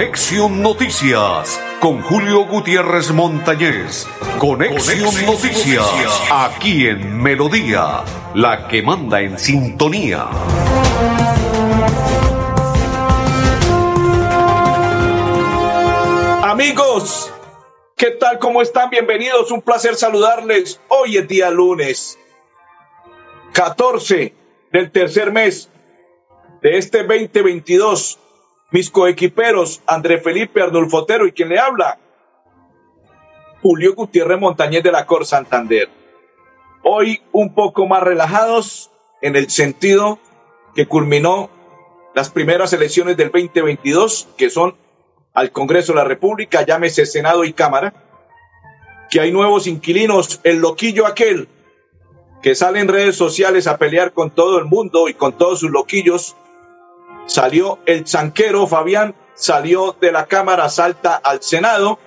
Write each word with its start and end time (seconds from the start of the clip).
Conexión 0.00 0.62
Noticias 0.62 1.60
con 1.78 2.00
Julio 2.00 2.46
Gutiérrez 2.46 3.10
Montañez. 3.10 4.06
Conexión, 4.38 5.26
Noticias, 5.26 5.86
aquí 6.32 6.86
en 6.86 7.22
Melodía, 7.22 8.02
la 8.34 8.66
que 8.66 8.80
manda 8.80 9.20
en 9.20 9.38
sintonía. 9.38 10.26
Amigos, 16.44 17.30
¿qué 17.94 18.12
tal? 18.12 18.38
¿Cómo 18.38 18.62
están? 18.62 18.88
Bienvenidos. 18.88 19.50
Un 19.50 19.60
placer 19.60 19.96
saludarles. 19.96 20.80
Hoy 20.88 21.18
es 21.18 21.28
día 21.28 21.50
lunes 21.50 22.18
14 23.52 24.32
del 24.72 24.90
tercer 24.90 25.30
mes 25.30 25.68
de 26.62 26.78
este 26.78 27.02
2022 27.02 28.18
mis 28.70 28.90
coequiperos, 28.90 29.82
André 29.86 30.18
Felipe 30.18 30.62
Arnulfotero 30.62 31.26
y 31.26 31.32
quien 31.32 31.48
le 31.48 31.58
habla, 31.58 31.98
Julio 33.62 33.94
Gutiérrez 33.94 34.38
Montañez 34.38 34.82
de 34.82 34.92
la 34.92 35.06
Cor 35.06 35.26
Santander. 35.26 35.88
Hoy 36.82 37.20
un 37.32 37.54
poco 37.54 37.86
más 37.86 38.02
relajados 38.02 38.90
en 39.20 39.36
el 39.36 39.50
sentido 39.50 40.18
que 40.74 40.86
culminó 40.86 41.50
las 42.14 42.30
primeras 42.30 42.72
elecciones 42.72 43.16
del 43.16 43.30
2022, 43.30 44.28
que 44.36 44.50
son 44.50 44.76
al 45.34 45.52
Congreso 45.52 45.92
de 45.92 45.98
la 45.98 46.04
República, 46.04 46.64
llámese 46.64 47.06
Senado 47.06 47.44
y 47.44 47.52
Cámara, 47.52 47.92
que 49.10 49.20
hay 49.20 49.32
nuevos 49.32 49.66
inquilinos, 49.66 50.40
el 50.44 50.58
loquillo 50.58 51.06
aquel 51.06 51.48
que 52.42 52.54
sale 52.54 52.80
en 52.80 52.88
redes 52.88 53.16
sociales 53.16 53.66
a 53.66 53.76
pelear 53.76 54.12
con 54.12 54.30
todo 54.30 54.58
el 54.58 54.64
mundo 54.64 55.08
y 55.08 55.14
con 55.14 55.36
todos 55.36 55.60
sus 55.60 55.70
loquillos, 55.70 56.36
salió 57.30 57.78
el 57.86 58.02
chanquero 58.02 58.66
Fabián, 58.66 59.14
salió 59.34 59.96
de 60.00 60.10
la 60.10 60.26
Cámara, 60.26 60.68
salta 60.68 61.14
al 61.14 61.40
Senado 61.42 62.00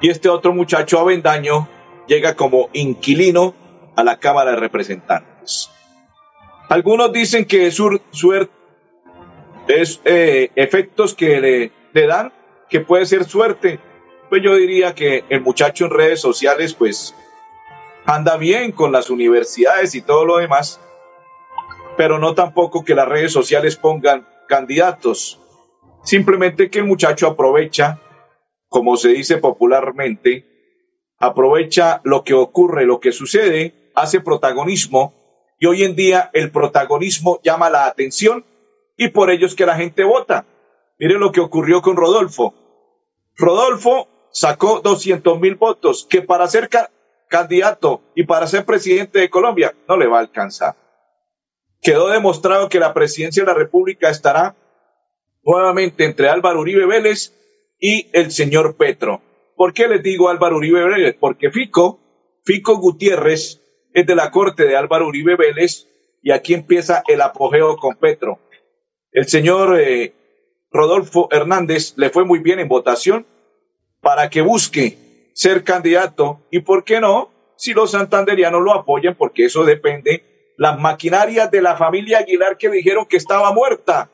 y 0.00 0.08
este 0.08 0.30
otro 0.30 0.54
muchacho 0.54 0.98
Avendaño 0.98 1.68
llega 2.06 2.34
como 2.36 2.70
inquilino 2.72 3.54
a 3.94 4.02
la 4.02 4.18
Cámara 4.18 4.52
de 4.52 4.56
Representantes. 4.56 5.70
Algunos 6.70 7.12
dicen 7.12 7.44
que 7.44 7.66
es 7.66 7.76
suerte 8.12 8.50
es 9.68 10.00
eh, 10.06 10.50
efectos 10.54 11.14
que 11.14 11.40
le, 11.40 11.72
le 11.92 12.06
dan, 12.06 12.32
que 12.70 12.80
puede 12.80 13.04
ser 13.04 13.24
suerte. 13.24 13.78
Pues 14.30 14.42
yo 14.42 14.54
diría 14.54 14.94
que 14.94 15.24
el 15.28 15.42
muchacho 15.42 15.84
en 15.84 15.90
redes 15.90 16.20
sociales 16.20 16.72
pues 16.72 17.14
anda 18.06 18.38
bien 18.38 18.72
con 18.72 18.90
las 18.90 19.10
universidades 19.10 19.94
y 19.94 20.00
todo 20.00 20.24
lo 20.24 20.38
demás, 20.38 20.80
pero 21.96 22.18
no 22.18 22.34
tampoco 22.34 22.84
que 22.84 22.94
las 22.94 23.08
redes 23.08 23.32
sociales 23.32 23.76
pongan 23.76 24.26
candidatos. 24.48 25.40
Simplemente 26.04 26.70
que 26.70 26.80
el 26.80 26.84
muchacho 26.84 27.26
aprovecha, 27.26 28.00
como 28.68 28.96
se 28.96 29.08
dice 29.08 29.38
popularmente, 29.38 30.44
aprovecha 31.18 32.00
lo 32.04 32.22
que 32.22 32.34
ocurre, 32.34 32.84
lo 32.84 33.00
que 33.00 33.12
sucede, 33.12 33.90
hace 33.94 34.20
protagonismo 34.20 35.14
y 35.58 35.66
hoy 35.66 35.84
en 35.84 35.96
día 35.96 36.30
el 36.34 36.50
protagonismo 36.50 37.40
llama 37.42 37.70
la 37.70 37.86
atención 37.86 38.44
y 38.96 39.08
por 39.08 39.30
ello 39.30 39.46
es 39.46 39.54
que 39.54 39.66
la 39.66 39.76
gente 39.76 40.04
vota. 40.04 40.44
Mire 40.98 41.14
lo 41.18 41.32
que 41.32 41.40
ocurrió 41.40 41.82
con 41.82 41.96
Rodolfo. 41.96 42.54
Rodolfo 43.36 44.08
sacó 44.32 44.80
200 44.80 45.40
mil 45.40 45.56
votos 45.56 46.06
que 46.08 46.22
para 46.22 46.46
ser 46.46 46.68
candidato 47.28 48.02
y 48.14 48.24
para 48.24 48.46
ser 48.46 48.64
presidente 48.64 49.18
de 49.18 49.30
Colombia 49.30 49.74
no 49.88 49.96
le 49.96 50.06
va 50.06 50.18
a 50.18 50.20
alcanzar 50.20 50.85
quedó 51.82 52.08
demostrado 52.08 52.68
que 52.68 52.80
la 52.80 52.94
presidencia 52.94 53.42
de 53.42 53.48
la 53.48 53.54
República 53.54 54.10
estará 54.10 54.56
nuevamente 55.44 56.04
entre 56.04 56.28
Álvaro 56.28 56.60
Uribe 56.60 56.86
Vélez 56.86 57.32
y 57.80 58.08
el 58.12 58.32
señor 58.32 58.76
Petro. 58.76 59.22
¿Por 59.56 59.72
qué 59.72 59.88
les 59.88 60.02
digo 60.02 60.28
Álvaro 60.28 60.56
Uribe 60.56 60.84
Vélez? 60.84 61.16
Porque 61.18 61.50
Fico, 61.50 62.00
Fico 62.44 62.76
Gutiérrez 62.76 63.62
es 63.94 64.06
de 64.06 64.14
la 64.14 64.30
corte 64.30 64.64
de 64.64 64.76
Álvaro 64.76 65.06
Uribe 65.06 65.36
Vélez 65.36 65.86
y 66.22 66.32
aquí 66.32 66.54
empieza 66.54 67.02
el 67.06 67.20
apogeo 67.20 67.76
con 67.76 67.96
Petro. 67.96 68.40
El 69.12 69.26
señor 69.28 69.80
eh, 69.80 70.12
Rodolfo 70.70 71.28
Hernández 71.30 71.94
le 71.96 72.10
fue 72.10 72.24
muy 72.24 72.40
bien 72.40 72.58
en 72.58 72.68
votación 72.68 73.26
para 74.00 74.28
que 74.28 74.42
busque 74.42 75.30
ser 75.34 75.64
candidato 75.64 76.40
y, 76.50 76.60
¿por 76.60 76.84
qué 76.84 77.00
no? 77.00 77.30
Si 77.56 77.72
los 77.72 77.92
santanderianos 77.92 78.62
lo 78.62 78.74
apoyan, 78.74 79.14
porque 79.14 79.46
eso 79.46 79.64
depende 79.64 80.35
las 80.56 80.78
maquinarias 80.78 81.50
de 81.50 81.60
la 81.60 81.76
familia 81.76 82.18
Aguilar 82.18 82.56
que 82.56 82.70
dijeron 82.70 83.06
que 83.06 83.16
estaba 83.16 83.52
muerta. 83.52 84.10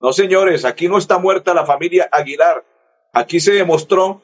No, 0.00 0.12
señores, 0.12 0.64
aquí 0.64 0.88
no 0.88 0.98
está 0.98 1.18
muerta 1.18 1.54
la 1.54 1.66
familia 1.66 2.08
Aguilar. 2.10 2.64
Aquí 3.12 3.40
se 3.40 3.52
demostró 3.52 4.22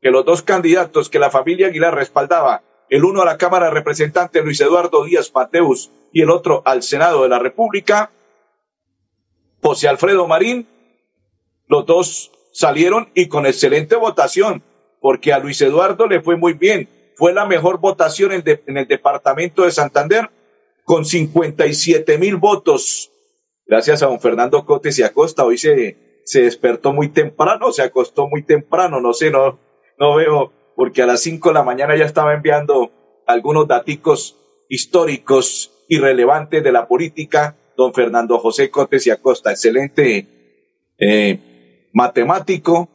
que 0.00 0.10
los 0.10 0.24
dos 0.24 0.42
candidatos 0.42 1.08
que 1.08 1.18
la 1.18 1.30
familia 1.30 1.68
Aguilar 1.68 1.94
respaldaba, 1.94 2.62
el 2.88 3.04
uno 3.04 3.22
a 3.22 3.24
la 3.24 3.38
Cámara 3.38 3.66
de 3.66 3.72
Representantes 3.72 4.44
Luis 4.44 4.60
Eduardo 4.60 5.04
Díaz 5.04 5.32
Mateus 5.34 5.90
y 6.12 6.22
el 6.22 6.30
otro 6.30 6.62
al 6.64 6.82
Senado 6.82 7.22
de 7.22 7.28
la 7.28 7.38
República, 7.38 8.10
José 9.62 9.88
Alfredo 9.88 10.28
Marín, 10.28 10.68
los 11.66 11.86
dos 11.86 12.30
salieron 12.52 13.10
y 13.14 13.26
con 13.26 13.46
excelente 13.46 13.96
votación, 13.96 14.62
porque 15.00 15.32
a 15.32 15.38
Luis 15.38 15.60
Eduardo 15.60 16.06
le 16.06 16.20
fue 16.20 16.36
muy 16.36 16.52
bien. 16.52 16.88
Fue 17.16 17.32
la 17.32 17.46
mejor 17.46 17.78
votación 17.78 18.32
en, 18.32 18.44
en 18.46 18.76
el 18.76 18.86
departamento 18.86 19.62
de 19.62 19.72
Santander 19.72 20.30
con 20.86 21.04
57 21.04 22.16
mil 22.16 22.36
votos. 22.36 23.10
Gracias 23.66 24.02
a 24.02 24.06
don 24.06 24.20
Fernando 24.20 24.64
Cotes 24.64 24.96
y 25.00 25.02
Acosta. 25.02 25.44
Hoy 25.44 25.58
se, 25.58 25.96
despertó 26.32 26.92
muy 26.92 27.08
temprano, 27.08 27.72
se 27.72 27.82
acostó 27.82 28.28
muy 28.28 28.44
temprano, 28.44 29.00
no 29.00 29.12
sé, 29.12 29.32
no, 29.32 29.58
no 29.98 30.14
veo, 30.14 30.52
porque 30.76 31.02
a 31.02 31.06
las 31.06 31.20
5 31.22 31.48
de 31.48 31.54
la 31.54 31.64
mañana 31.64 31.96
ya 31.96 32.04
estaba 32.04 32.34
enviando 32.34 32.92
algunos 33.26 33.66
daticos 33.66 34.36
históricos 34.68 35.72
y 35.88 35.98
relevantes 35.98 36.62
de 36.62 36.70
la 36.70 36.86
política, 36.86 37.56
don 37.76 37.92
Fernando 37.92 38.38
José 38.38 38.70
Cotes 38.70 39.08
y 39.08 39.10
Acosta, 39.10 39.50
excelente 39.50 40.28
eh, 40.98 41.88
matemático, 41.92 42.88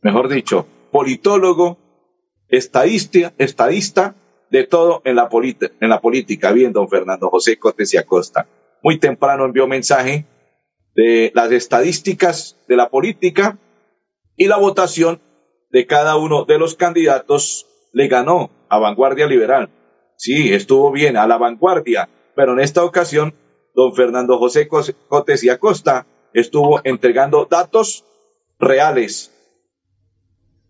mejor 0.00 0.28
dicho, 0.30 0.66
politólogo, 0.90 1.76
estadista, 2.48 3.34
estadista 3.36 4.14
de 4.50 4.64
todo 4.64 5.02
en 5.04 5.16
la, 5.16 5.28
en 5.32 5.88
la 5.88 6.00
política, 6.00 6.52
bien, 6.52 6.72
don 6.72 6.88
Fernando 6.88 7.28
José 7.28 7.58
Cotes 7.58 7.92
y 7.94 7.96
Acosta. 7.96 8.46
Muy 8.82 8.98
temprano 8.98 9.44
envió 9.44 9.66
mensaje 9.66 10.26
de 10.94 11.30
las 11.34 11.52
estadísticas 11.52 12.56
de 12.66 12.76
la 12.76 12.88
política 12.88 13.58
y 14.36 14.46
la 14.46 14.56
votación 14.56 15.20
de 15.70 15.86
cada 15.86 16.16
uno 16.16 16.44
de 16.44 16.58
los 16.58 16.74
candidatos 16.74 17.66
le 17.92 18.08
ganó 18.08 18.50
a 18.68 18.78
Vanguardia 18.78 19.26
Liberal. 19.26 19.70
Sí, 20.16 20.52
estuvo 20.52 20.90
bien, 20.90 21.16
a 21.16 21.26
la 21.26 21.38
vanguardia, 21.38 22.08
pero 22.34 22.52
en 22.52 22.60
esta 22.60 22.84
ocasión, 22.84 23.34
don 23.74 23.94
Fernando 23.94 24.38
José 24.38 24.66
Cotes 24.66 25.44
y 25.44 25.48
Acosta 25.48 26.06
estuvo 26.32 26.80
entregando 26.82 27.46
datos 27.46 28.04
reales. 28.58 29.32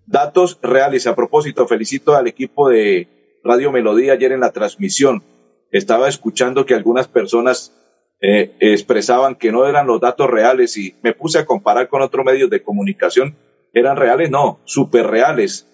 Datos 0.05 0.59
reales. 0.62 1.06
A 1.06 1.16
propósito, 1.16 1.66
felicito 1.66 2.15
al 2.15 2.27
equipo 2.27 2.69
de 2.69 3.18
Radio 3.48 3.72
Melodía 3.72 4.12
ayer 4.12 4.32
en 4.32 4.41
la 4.41 4.53
transmisión. 4.53 5.25
Estaba 5.70 6.06
escuchando 6.10 6.66
que 6.66 6.75
algunas 6.75 7.09
personas 7.09 7.72
eh, 8.20 8.54
expresaban 8.60 9.36
que 9.36 9.50
no 9.50 9.66
eran 9.66 9.86
los 9.86 10.03
datos 10.03 10.28
reales 10.28 10.76
y 10.76 10.94
me 11.03 11.14
puse 11.14 11.38
a 11.38 11.47
comparar 11.47 11.88
con 11.88 12.03
otros 12.03 12.26
medios 12.26 12.50
de 12.50 12.62
comunicación. 12.62 13.36
¿Eran 13.72 13.97
reales? 13.97 14.31
No, 14.31 14.60
súper 14.64 15.06
reales. 15.06 15.66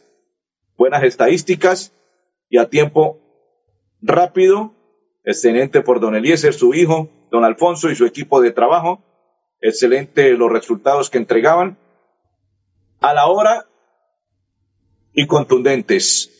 Buenas 0.77 1.03
estadísticas 1.03 1.93
y 2.49 2.59
a 2.59 2.69
tiempo 2.69 3.19
rápido. 4.01 4.73
Excelente 5.25 5.81
por 5.81 5.99
don 5.99 6.15
Eliezer, 6.15 6.55
su 6.55 6.75
hijo, 6.75 7.09
don 7.33 7.45
Alfonso 7.45 7.91
y 7.91 7.97
su 7.97 8.07
equipo 8.07 8.41
de 8.41 8.53
trabajo. 8.53 9.03
Excelente 9.61 10.31
los 10.35 10.53
resultados 10.53 11.11
que 11.11 11.19
entregaban. 11.19 11.77
A 13.01 13.15
la 13.15 13.27
hora 13.27 13.67
y 15.13 15.27
contundentes. 15.27 16.31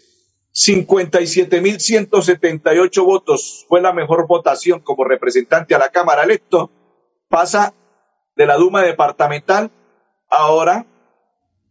57.178 0.55 3.05
votos 3.05 3.67
fue 3.69 3.81
la 3.81 3.93
mejor 3.93 4.29
votación 4.29 4.79
como 4.79 5.03
representante 5.03 5.75
a 5.75 5.79
la 5.79 5.89
Cámara 5.89 6.23
electo. 6.23 6.71
Pasa 7.29 7.75
de 8.37 8.47
la 8.47 8.57
Duma 8.57 8.83
departamental 8.83 9.73
ahora 10.31 10.87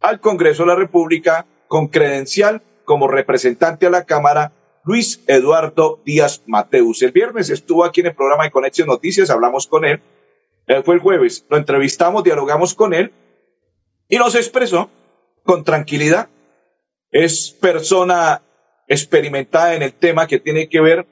al 0.00 0.20
Congreso 0.20 0.64
de 0.64 0.68
la 0.68 0.74
República 0.74 1.46
con 1.66 1.88
credencial 1.88 2.60
como 2.84 3.08
representante 3.08 3.86
a 3.86 3.90
la 3.90 4.04
Cámara 4.04 4.52
Luis 4.84 5.24
Eduardo 5.26 6.02
Díaz 6.04 6.42
Mateus. 6.46 7.00
El 7.00 7.12
viernes 7.12 7.48
estuvo 7.48 7.86
aquí 7.86 8.02
en 8.02 8.08
el 8.08 8.14
programa 8.14 8.44
de 8.44 8.50
Conexión 8.50 8.88
Noticias, 8.88 9.30
hablamos 9.30 9.66
con 9.66 9.86
él. 9.86 10.02
él 10.66 10.84
fue 10.84 10.96
el 10.96 11.00
jueves, 11.00 11.46
lo 11.48 11.56
entrevistamos, 11.56 12.22
dialogamos 12.22 12.74
con 12.74 12.92
él 12.92 13.14
y 14.10 14.18
nos 14.18 14.34
expresó 14.34 14.90
con 15.42 15.64
tranquilidad. 15.64 16.28
Es 17.10 17.50
persona 17.50 18.42
experimentada 18.88 19.74
en 19.74 19.82
el 19.82 19.92
tema 19.92 20.26
que 20.26 20.38
tiene 20.38 20.68
que 20.68 20.80
ver 20.80 21.06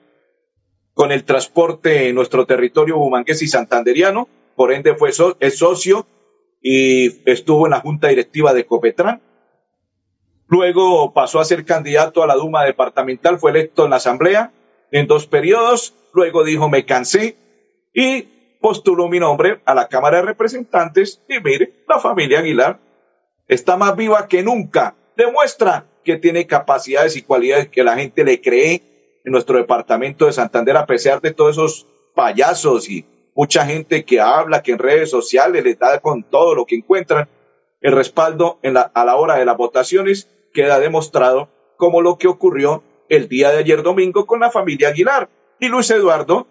con 0.95 1.13
el 1.13 1.25
transporte 1.25 2.09
en 2.09 2.15
nuestro 2.15 2.47
territorio 2.47 2.99
bumangués 2.99 3.43
y 3.43 3.49
santanderiano, 3.49 4.29
por 4.57 4.73
ende 4.73 4.95
fue 4.95 5.11
es 5.41 5.59
socio 5.59 6.07
y 6.61 7.29
estuvo 7.31 7.67
en 7.67 7.71
la 7.71 7.81
junta 7.81 8.09
directiva 8.09 8.53
de 8.53 8.67
Copetrán. 8.67 9.23
Luego 10.47 11.15
pasó 11.15 11.41
a 11.41 11.45
ser 11.45 11.65
candidato 11.65 12.23
a 12.23 12.27
la 12.27 12.35
Duma 12.35 12.65
departamental, 12.65 13.39
fue 13.39 13.53
electo 13.53 13.85
en 13.85 13.91
la 13.91 13.97
asamblea 13.97 14.53
en 14.91 15.07
dos 15.07 15.27
periodos, 15.27 15.95
luego 16.13 16.45
dijo 16.45 16.69
me 16.69 16.85
cansé 16.85 17.37
y 17.95 18.23
postuló 18.61 19.09
mi 19.09 19.19
nombre 19.19 19.61
a 19.65 19.75
la 19.75 19.89
Cámara 19.89 20.19
de 20.19 20.25
Representantes. 20.25 21.23
Y 21.29 21.41
mire, 21.41 21.85
la 21.89 21.99
familia 21.99 22.41
Aguilar 22.41 22.79
está 23.49 23.77
más 23.79 23.97
viva 23.97 24.29
que 24.29 24.43
nunca, 24.43 24.95
demuestra 25.17 25.87
que 26.05 26.17
tiene 26.17 26.47
capacidades 26.47 27.17
y 27.17 27.23
cualidades 27.23 27.69
que 27.69 27.85
la 27.85 27.97
gente 27.97 28.25
le 28.25 28.41
cree 28.41 28.83
en 29.25 29.33
nuestro 29.33 29.57
departamento 29.57 30.27
de 30.27 30.33
Santander 30.33 30.77
a 30.77 30.87
pesar 30.87 31.21
de 31.21 31.33
todos 31.33 31.53
esos 31.53 31.87
payasos 32.15 32.89
y 32.89 33.05
mucha 33.35 33.65
gente 33.65 34.05
que 34.05 34.21
habla, 34.21 34.63
que 34.63 34.73
en 34.73 34.79
redes 34.79 35.11
sociales 35.11 35.65
les 35.65 35.79
da 35.79 36.01
con 36.01 36.23
todo 36.23 36.55
lo 36.55 36.67
que 36.67 36.77
encuentran, 36.77 37.29
el 37.81 37.93
respaldo 37.93 38.59
a 38.63 39.05
la 39.05 39.17
hora 39.17 39.37
de 39.37 39.45
las 39.45 39.57
votaciones 39.57 40.29
queda 40.53 40.79
demostrado 40.79 41.49
como 41.77 42.01
lo 42.01 42.19
que 42.19 42.29
ocurrió 42.29 42.83
el 43.09 43.29
día 43.29 43.51
de 43.51 43.59
ayer 43.59 43.83
domingo 43.83 44.27
con 44.27 44.41
la 44.41 44.51
familia 44.51 44.89
Aguilar. 44.89 45.29
Y 45.59 45.69
Luis 45.69 45.91
Eduardo, 45.91 46.47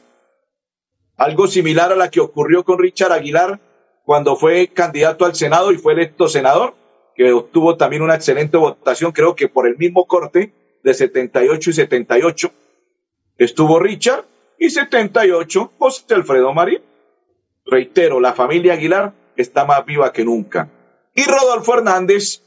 Algo 1.16 1.46
similar 1.46 1.92
a 1.92 1.96
la 1.96 2.10
que 2.10 2.20
ocurrió 2.20 2.64
con 2.64 2.78
Richard 2.78 3.12
Aguilar 3.12 3.60
cuando 4.04 4.36
fue 4.36 4.68
candidato 4.68 5.26
al 5.26 5.34
Senado 5.34 5.72
y 5.72 5.76
fue 5.76 5.92
electo 5.92 6.28
senador, 6.28 6.74
que 7.14 7.30
obtuvo 7.32 7.76
también 7.76 8.00
una 8.00 8.14
excelente 8.14 8.56
votación, 8.56 9.12
creo 9.12 9.36
que 9.36 9.48
por 9.48 9.66
el 9.66 9.76
mismo 9.76 10.06
corte 10.06 10.54
de 10.82 10.94
78 10.94 11.68
y 11.68 11.72
78. 11.74 12.50
Estuvo 13.36 13.78
Richard 13.78 14.24
y 14.58 14.70
78 14.70 15.72
José 15.78 16.14
Alfredo 16.14 16.52
Marín. 16.52 16.82
Reitero, 17.64 18.20
la 18.20 18.32
familia 18.32 18.74
Aguilar 18.74 19.14
está 19.36 19.64
más 19.64 19.84
viva 19.84 20.12
que 20.12 20.24
nunca. 20.24 20.70
Y 21.14 21.24
Rodolfo 21.24 21.74
Hernández, 21.74 22.42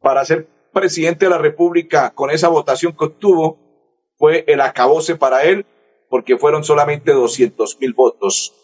para 0.00 0.24
ser 0.24 0.48
presidente 0.72 1.26
de 1.26 1.30
la 1.30 1.38
República 1.38 2.12
con 2.14 2.30
esa 2.30 2.48
votación 2.48 2.94
que 2.96 3.04
obtuvo 3.04 3.58
fue 4.16 4.44
el 4.46 4.60
acabose 4.60 5.16
para 5.16 5.44
él, 5.44 5.66
porque 6.08 6.38
fueron 6.38 6.64
solamente 6.64 7.12
200 7.12 7.80
mil 7.80 7.92
votos. 7.92 8.54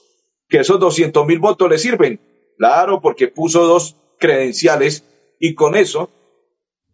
Que 0.49 0.61
esos 0.61 0.81
200 0.81 1.27
mil 1.27 1.41
votos 1.41 1.69
le 1.69 1.79
sirven, 1.79 2.21
claro, 2.57 3.01
porque 3.01 3.29
puso 3.29 3.67
dos 3.67 3.97
credenciales 4.19 5.05
y 5.39 5.55
con 5.55 5.77
eso, 5.77 6.11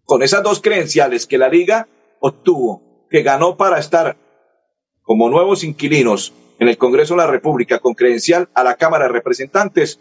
con 0.04 0.22
esas 0.22 0.42
dos 0.42 0.60
credenciales 0.60 1.26
que 1.26 1.38
la 1.38 1.48
liga 1.48 1.88
obtuvo, 2.20 3.06
que 3.10 3.22
ganó 3.22 3.56
para 3.56 3.78
estar 3.78 4.16
como 5.04 5.28
nuevos 5.28 5.62
inquilinos 5.62 6.32
en 6.58 6.68
el 6.68 6.78
Congreso 6.78 7.14
de 7.14 7.18
la 7.18 7.26
República 7.26 7.78
con 7.78 7.94
credencial 7.94 8.48
a 8.54 8.64
la 8.64 8.76
Cámara 8.76 9.04
de 9.04 9.12
Representantes, 9.12 10.00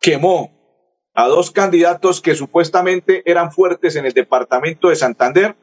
quemó 0.00 0.52
a 1.12 1.26
dos 1.28 1.50
candidatos 1.50 2.20
que 2.20 2.34
supuestamente 2.34 3.22
eran 3.30 3.50
fuertes 3.50 3.96
en 3.96 4.06
el 4.06 4.12
departamento 4.12 4.88
de 4.88 4.96
Santander, 4.96 5.56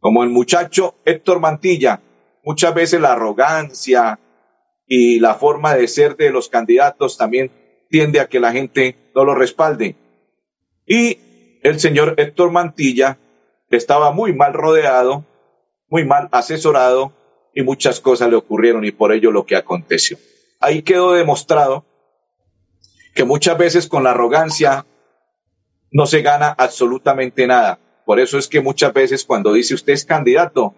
como 0.00 0.24
el 0.24 0.30
muchacho 0.30 0.96
Héctor 1.04 1.40
Mantilla. 1.40 2.00
Muchas 2.42 2.74
veces 2.74 3.00
la 3.00 3.12
arrogancia 3.12 4.18
y 4.86 5.20
la 5.20 5.34
forma 5.34 5.74
de 5.74 5.88
ser 5.88 6.16
de 6.16 6.30
los 6.30 6.48
candidatos 6.48 7.18
también 7.18 7.50
tiende 7.90 8.20
a 8.20 8.28
que 8.28 8.40
la 8.40 8.52
gente 8.52 8.96
no 9.14 9.24
lo 9.24 9.34
respalde. 9.34 9.96
Y 10.86 11.18
el 11.62 11.78
señor 11.78 12.14
Héctor 12.16 12.50
Mantilla 12.50 13.18
estaba 13.70 14.12
muy 14.12 14.32
mal 14.32 14.54
rodeado, 14.54 15.24
muy 15.88 16.04
mal 16.04 16.28
asesorado 16.32 17.12
y 17.54 17.62
muchas 17.62 18.00
cosas 18.00 18.30
le 18.30 18.36
ocurrieron 18.36 18.84
y 18.84 18.92
por 18.92 19.12
ello 19.12 19.30
lo 19.30 19.44
que 19.44 19.56
aconteció. 19.56 20.18
Ahí 20.60 20.82
quedó 20.82 21.12
demostrado 21.12 21.84
que 23.14 23.24
muchas 23.24 23.58
veces 23.58 23.88
con 23.88 24.04
la 24.04 24.12
arrogancia 24.12 24.86
no 25.90 26.06
se 26.06 26.22
gana 26.22 26.48
absolutamente 26.48 27.46
nada. 27.46 27.78
Por 28.06 28.20
eso 28.20 28.38
es 28.38 28.48
que 28.48 28.60
muchas 28.60 28.92
veces 28.92 29.24
cuando 29.24 29.52
dice 29.52 29.74
usted 29.74 29.92
es 29.92 30.04
candidato, 30.04 30.74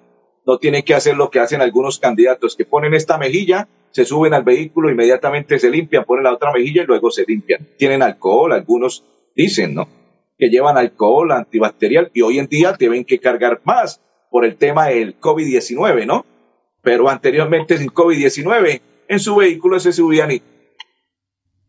no 0.47 0.59
tiene 0.59 0.85
que 0.85 0.95
hacer 0.95 1.17
lo 1.17 1.31
que 1.31 1.41
hacen 1.41 1.63
algunos 1.63 1.99
candidatos, 1.99 2.57
que 2.57 2.65
ponen 2.65 2.95
esta 2.95 3.17
mejilla, 3.17 3.69
se 3.93 4.05
suben 4.05 4.35
al 4.35 4.43
vehículo, 4.43 4.91
inmediatamente 4.91 5.59
se 5.59 5.71
limpian, 5.71 6.05
ponen 6.05 6.25
la 6.25 6.35
otra 6.35 6.53
mejilla 6.53 6.83
y 6.83 6.87
luego 6.87 7.11
se 7.11 7.25
limpian. 7.27 7.67
Tienen 7.79 8.03
alcohol, 8.03 8.53
algunos 8.53 9.05
dicen, 9.35 9.75
¿no? 9.75 9.89
Que 10.37 10.49
llevan 10.49 10.77
alcohol 10.77 11.33
antibacterial 11.33 12.11
y 12.13 12.23
hoy 12.23 12.39
en 12.41 12.49
día 12.49 12.75
tienen 12.75 13.05
que 13.05 13.21
cargar 13.21 13.61
más 13.65 14.03
por 14.31 14.45
el 14.45 14.57
tema 14.57 14.89
del 14.89 15.19
COVID-19, 15.19 16.07
¿no? 16.07 16.27
Pero 16.85 17.09
anteriormente 17.09 17.79
sin 17.79 17.91
COVID-19, 17.91 18.81
en 19.09 19.19
su 19.19 19.35
vehículo 19.35 19.81
se 19.81 19.93
subían 19.93 20.31
y 20.31 20.43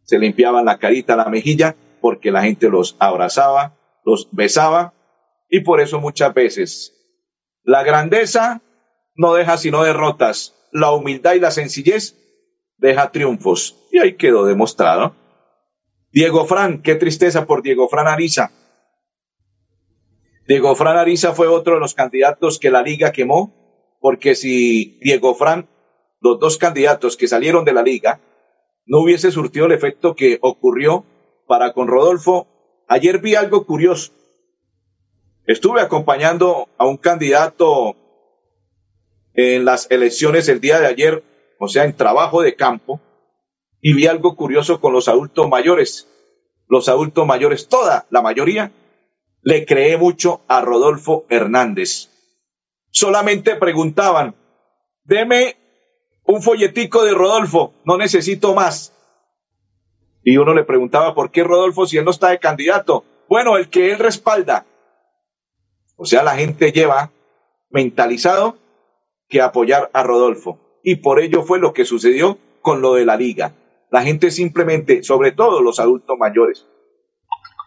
se 0.04 0.20
limpiaban 0.20 0.66
la 0.66 0.78
carita, 0.78 1.16
la 1.16 1.30
mejilla, 1.30 1.76
porque 2.02 2.32
la 2.32 2.44
gente 2.44 2.70
los 2.70 2.96
abrazaba, 3.00 3.76
los 4.04 4.28
besaba, 4.32 4.94
y 5.50 5.62
por 5.62 5.82
eso 5.82 6.00
muchas 6.00 6.34
veces 6.34 6.92
la 7.64 7.84
grandeza 7.84 8.62
no 9.16 9.34
deja 9.34 9.58
sino 9.58 9.84
derrotas, 9.84 10.54
la 10.72 10.92
humildad 10.92 11.34
y 11.34 11.40
la 11.40 11.50
sencillez 11.50 12.16
deja 12.78 13.12
triunfos, 13.12 13.88
y 13.92 14.00
ahí 14.00 14.18
quedó 14.18 14.46
demostrado. 14.46 15.16
Diego 16.12 16.46
Fran, 16.46 16.82
qué 16.82 16.96
tristeza 16.96 17.46
por 17.46 17.64
Diego 17.64 17.90
Fran 17.90 18.08
Ariza. 18.08 18.52
Diego 20.48 20.76
Fran 20.76 20.98
Ariza 20.98 21.34
fue 21.34 21.48
otro 21.48 21.76
de 21.76 21.80
los 21.80 21.96
candidatos 21.96 22.60
que 22.60 22.70
la 22.70 22.84
liga 22.84 23.12
quemó, 23.12 23.65
porque 24.06 24.36
si 24.36 25.00
Diego 25.02 25.34
Fran, 25.34 25.68
los 26.22 26.40
dos 26.40 26.60
candidatos 26.60 27.18
que 27.18 27.28
salieron 27.28 27.66
de 27.66 27.74
la 27.74 27.82
liga, 27.82 28.22
no 28.86 29.00
hubiese 29.00 29.32
surtido 29.32 29.66
el 29.66 29.72
efecto 29.72 30.14
que 30.14 30.38
ocurrió 30.44 31.04
para 31.48 31.74
con 31.74 31.88
Rodolfo. 31.88 32.46
Ayer 32.88 33.18
vi 33.18 33.34
algo 33.34 33.66
curioso. 33.66 34.12
Estuve 35.48 35.82
acompañando 35.82 36.70
a 36.78 36.86
un 36.86 36.98
candidato 36.98 37.96
en 39.34 39.66
las 39.66 39.90
elecciones 39.90 40.50
el 40.50 40.62
día 40.62 40.80
de 40.80 40.86
ayer, 40.86 41.24
o 41.60 41.68
sea, 41.68 41.84
en 41.86 41.98
trabajo 41.98 42.44
de 42.44 42.56
campo, 42.56 43.02
y 43.82 43.96
vi 43.96 44.06
algo 44.06 44.36
curioso 44.36 44.80
con 44.80 44.94
los 44.94 45.08
adultos 45.08 45.50
mayores. 45.50 46.08
Los 46.68 46.90
adultos 46.90 47.26
mayores, 47.26 47.68
toda 47.70 48.06
la 48.12 48.22
mayoría, 48.22 48.72
le 49.42 49.66
creé 49.66 49.98
mucho 49.98 50.42
a 50.48 50.62
Rodolfo 50.62 51.26
Hernández. 51.28 52.12
Solamente 52.98 53.58
preguntaban, 53.58 54.36
deme 55.04 55.58
un 56.24 56.42
folletico 56.42 57.04
de 57.04 57.14
Rodolfo, 57.14 57.74
no 57.84 57.98
necesito 57.98 58.56
más. 58.56 58.94
Y 60.24 60.38
uno 60.38 60.54
le 60.54 60.64
preguntaba, 60.64 61.14
¿por 61.14 61.30
qué 61.30 61.44
Rodolfo 61.44 61.86
si 61.86 61.98
él 61.98 62.06
no 62.06 62.12
está 62.12 62.30
de 62.30 62.40
candidato? 62.40 63.04
Bueno, 63.28 63.58
el 63.58 63.70
que 63.70 63.92
él 63.92 64.00
respalda. 64.00 64.66
O 65.98 66.06
sea, 66.06 66.24
la 66.24 66.38
gente 66.38 66.72
lleva 66.72 67.12
mentalizado 67.70 68.58
que 69.28 69.42
apoyar 69.42 69.90
a 69.92 70.02
Rodolfo. 70.04 70.80
Y 70.82 70.96
por 70.96 71.20
ello 71.20 71.44
fue 71.44 71.60
lo 71.60 71.74
que 71.74 71.84
sucedió 71.84 72.38
con 72.62 72.82
lo 72.82 72.94
de 72.94 73.04
la 73.04 73.18
liga. 73.18 73.52
La 73.92 74.04
gente 74.04 74.32
simplemente, 74.32 75.04
sobre 75.04 75.34
todo 75.34 75.62
los 75.62 75.82
adultos 75.82 76.18
mayores, 76.18 76.66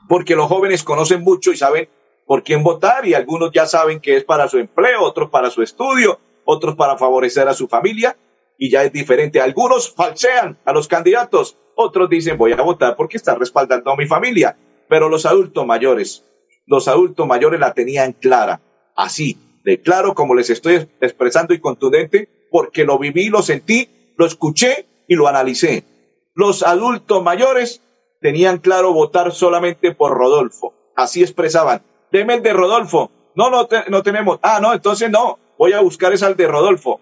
porque 0.08 0.36
los 0.36 0.46
jóvenes 0.46 0.84
conocen 0.84 1.20
mucho 1.20 1.52
y 1.52 1.58
saben 1.58 1.90
por 2.28 2.42
quién 2.42 2.62
votar 2.62 3.06
y 3.06 3.14
algunos 3.14 3.50
ya 3.52 3.64
saben 3.64 4.00
que 4.00 4.14
es 4.18 4.22
para 4.22 4.48
su 4.48 4.58
empleo, 4.58 5.00
otros 5.02 5.30
para 5.30 5.48
su 5.48 5.62
estudio, 5.62 6.20
otros 6.44 6.76
para 6.76 6.98
favorecer 6.98 7.48
a 7.48 7.54
su 7.54 7.68
familia 7.68 8.18
y 8.58 8.68
ya 8.68 8.84
es 8.84 8.92
diferente. 8.92 9.40
Algunos 9.40 9.90
falsean 9.90 10.58
a 10.66 10.74
los 10.74 10.88
candidatos, 10.88 11.56
otros 11.74 12.10
dicen 12.10 12.36
voy 12.36 12.52
a 12.52 12.60
votar 12.60 12.96
porque 12.96 13.16
está 13.16 13.34
respaldando 13.34 13.90
a 13.90 13.96
mi 13.96 14.04
familia. 14.06 14.58
Pero 14.90 15.08
los 15.08 15.24
adultos 15.24 15.64
mayores, 15.64 16.22
los 16.66 16.86
adultos 16.86 17.26
mayores 17.26 17.60
la 17.60 17.72
tenían 17.72 18.12
clara, 18.12 18.60
así, 18.94 19.38
de 19.64 19.80
claro 19.80 20.14
como 20.14 20.34
les 20.34 20.50
estoy 20.50 20.86
expresando 21.00 21.54
y 21.54 21.60
contundente, 21.60 22.28
porque 22.50 22.84
lo 22.84 22.98
viví, 22.98 23.30
lo 23.30 23.40
sentí, 23.40 23.88
lo 24.18 24.26
escuché 24.26 24.84
y 25.08 25.14
lo 25.14 25.28
analicé. 25.28 25.84
Los 26.34 26.62
adultos 26.62 27.22
mayores 27.22 27.80
tenían 28.20 28.58
claro 28.58 28.92
votar 28.92 29.32
solamente 29.32 29.94
por 29.94 30.12
Rodolfo. 30.12 30.74
Así 30.94 31.22
expresaban. 31.22 31.87
Deme 32.12 32.34
el 32.34 32.42
de 32.42 32.52
Rodolfo. 32.52 33.10
No, 33.34 33.50
no, 33.50 33.68
no 33.88 34.02
tenemos. 34.02 34.38
Ah, 34.42 34.58
no, 34.60 34.72
entonces 34.72 35.10
no. 35.10 35.38
Voy 35.58 35.72
a 35.72 35.80
buscar 35.80 36.12
ese 36.12 36.24
al 36.26 36.36
de 36.36 36.46
Rodolfo. 36.46 37.00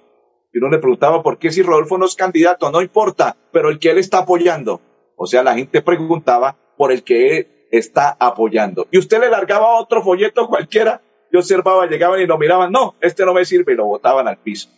Y 0.52 0.58
uno 0.58 0.68
le 0.70 0.78
preguntaba 0.78 1.22
por 1.22 1.38
qué 1.38 1.50
si 1.50 1.62
Rodolfo 1.62 1.98
no 1.98 2.06
es 2.06 2.14
candidato, 2.14 2.70
no 2.70 2.80
importa, 2.80 3.36
pero 3.52 3.68
el 3.68 3.78
que 3.78 3.90
él 3.90 3.98
está 3.98 4.18
apoyando. 4.18 4.80
O 5.16 5.26
sea, 5.26 5.42
la 5.42 5.54
gente 5.54 5.82
preguntaba 5.82 6.56
por 6.76 6.92
el 6.92 7.02
que 7.04 7.38
él 7.38 7.48
está 7.70 8.16
apoyando. 8.18 8.86
Y 8.90 8.98
usted 8.98 9.20
le 9.20 9.28
largaba 9.30 9.78
otro 9.78 10.02
folleto 10.02 10.46
cualquiera, 10.48 11.02
yo 11.32 11.40
observaba, 11.40 11.86
llegaban 11.86 12.20
y 12.20 12.26
lo 12.26 12.38
miraban, 12.38 12.72
no, 12.72 12.94
este 13.00 13.24
no 13.24 13.34
me 13.34 13.44
sirve, 13.44 13.72
y 13.74 13.76
lo 13.76 13.86
botaban 13.86 14.28
al 14.28 14.38
piso. 14.38 14.68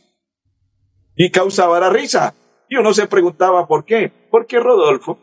y 1.16 1.30
causaba 1.30 1.80
la 1.80 1.90
risa. 1.90 2.34
Y 2.68 2.76
uno 2.76 2.92
se 2.94 3.06
preguntaba 3.06 3.66
por 3.66 3.84
qué. 3.84 4.12
Porque 4.30 4.58
Rodolfo, 4.60 5.18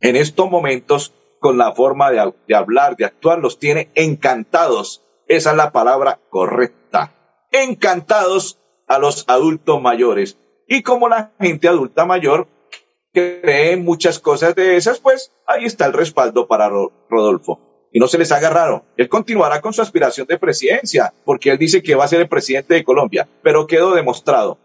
en 0.00 0.16
estos 0.16 0.50
momentos, 0.50 1.12
con 1.42 1.58
la 1.58 1.72
forma 1.72 2.10
de, 2.10 2.32
de 2.46 2.54
hablar, 2.54 2.96
de 2.96 3.04
actuar, 3.04 3.40
los 3.40 3.58
tiene 3.58 3.90
encantados. 3.96 5.04
Esa 5.26 5.50
es 5.50 5.56
la 5.56 5.72
palabra 5.72 6.20
correcta. 6.30 7.12
Encantados 7.50 8.60
a 8.86 8.98
los 8.98 9.24
adultos 9.26 9.82
mayores. 9.82 10.38
Y 10.68 10.82
como 10.82 11.08
la 11.08 11.32
gente 11.40 11.68
adulta 11.68 12.06
mayor 12.06 12.46
cree 13.12 13.76
muchas 13.76 14.20
cosas 14.20 14.54
de 14.54 14.76
esas, 14.76 15.00
pues 15.00 15.32
ahí 15.46 15.64
está 15.64 15.84
el 15.86 15.92
respaldo 15.92 16.46
para 16.46 16.70
Rodolfo. 17.10 17.88
Y 17.92 17.98
no 17.98 18.06
se 18.06 18.18
les 18.18 18.30
haga 18.30 18.48
raro. 18.48 18.86
Él 18.96 19.08
continuará 19.08 19.60
con 19.60 19.72
su 19.72 19.82
aspiración 19.82 20.28
de 20.28 20.38
presidencia, 20.38 21.12
porque 21.24 21.50
él 21.50 21.58
dice 21.58 21.82
que 21.82 21.96
va 21.96 22.04
a 22.04 22.08
ser 22.08 22.20
el 22.20 22.28
presidente 22.28 22.74
de 22.74 22.84
Colombia, 22.84 23.28
pero 23.42 23.66
quedó 23.66 23.94
demostrado 23.94 24.58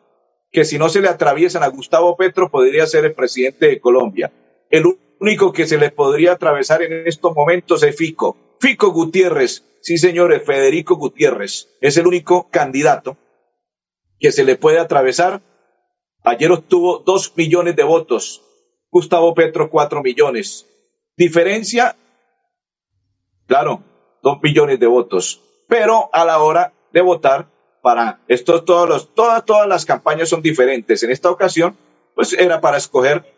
que 0.51 0.63
si 0.63 0.77
no 0.77 0.89
se 0.89 1.01
le 1.01 1.09
atraviesan 1.09 1.63
a 1.63 1.67
Gustavo 1.67 2.15
Petro, 2.15 2.49
podría 2.49 2.85
ser 2.85 3.03
el 3.03 3.13
presidente 3.13 3.67
de 3.67 3.81
Colombia. 3.81 4.31
El 4.69 4.85
único 5.19 5.53
que 5.53 5.67
se 5.67 5.77
le 5.77 5.91
podría 5.91 6.33
atravesar 6.33 6.81
en 6.81 7.07
estos 7.07 7.35
momentos 7.35 7.83
es 7.83 7.95
Fico. 7.95 8.37
Fico 8.59 8.91
Gutiérrez, 8.91 9.63
sí 9.81 9.97
señores, 9.97 10.43
Federico 10.43 10.95
Gutiérrez, 10.95 11.69
es 11.79 11.97
el 11.97 12.07
único 12.07 12.49
candidato 12.49 13.17
que 14.19 14.31
se 14.31 14.43
le 14.43 14.55
puede 14.55 14.79
atravesar. 14.79 15.41
Ayer 16.23 16.51
obtuvo 16.51 16.99
dos 17.05 17.33
millones 17.37 17.75
de 17.75 17.83
votos, 17.83 18.41
Gustavo 18.89 19.33
Petro 19.35 19.69
cuatro 19.69 20.01
millones. 20.01 20.65
Diferencia, 21.15 21.95
claro, 23.45 23.83
dos 24.23 24.39
millones 24.41 24.79
de 24.79 24.87
votos, 24.87 25.41
pero 25.67 26.09
a 26.11 26.25
la 26.25 26.39
hora 26.39 26.73
de 26.91 27.01
votar 27.01 27.47
para 27.81 28.19
estos 28.27 28.65
todos 28.65 28.89
los, 28.89 29.13
todas, 29.13 29.45
todas 29.45 29.67
las 29.67 29.85
campañas 29.85 30.29
son 30.29 30.41
diferentes. 30.41 31.03
En 31.03 31.11
esta 31.11 31.29
ocasión, 31.29 31.77
pues 32.15 32.33
era 32.33 32.59
para 32.59 32.77
escoger 32.77 33.36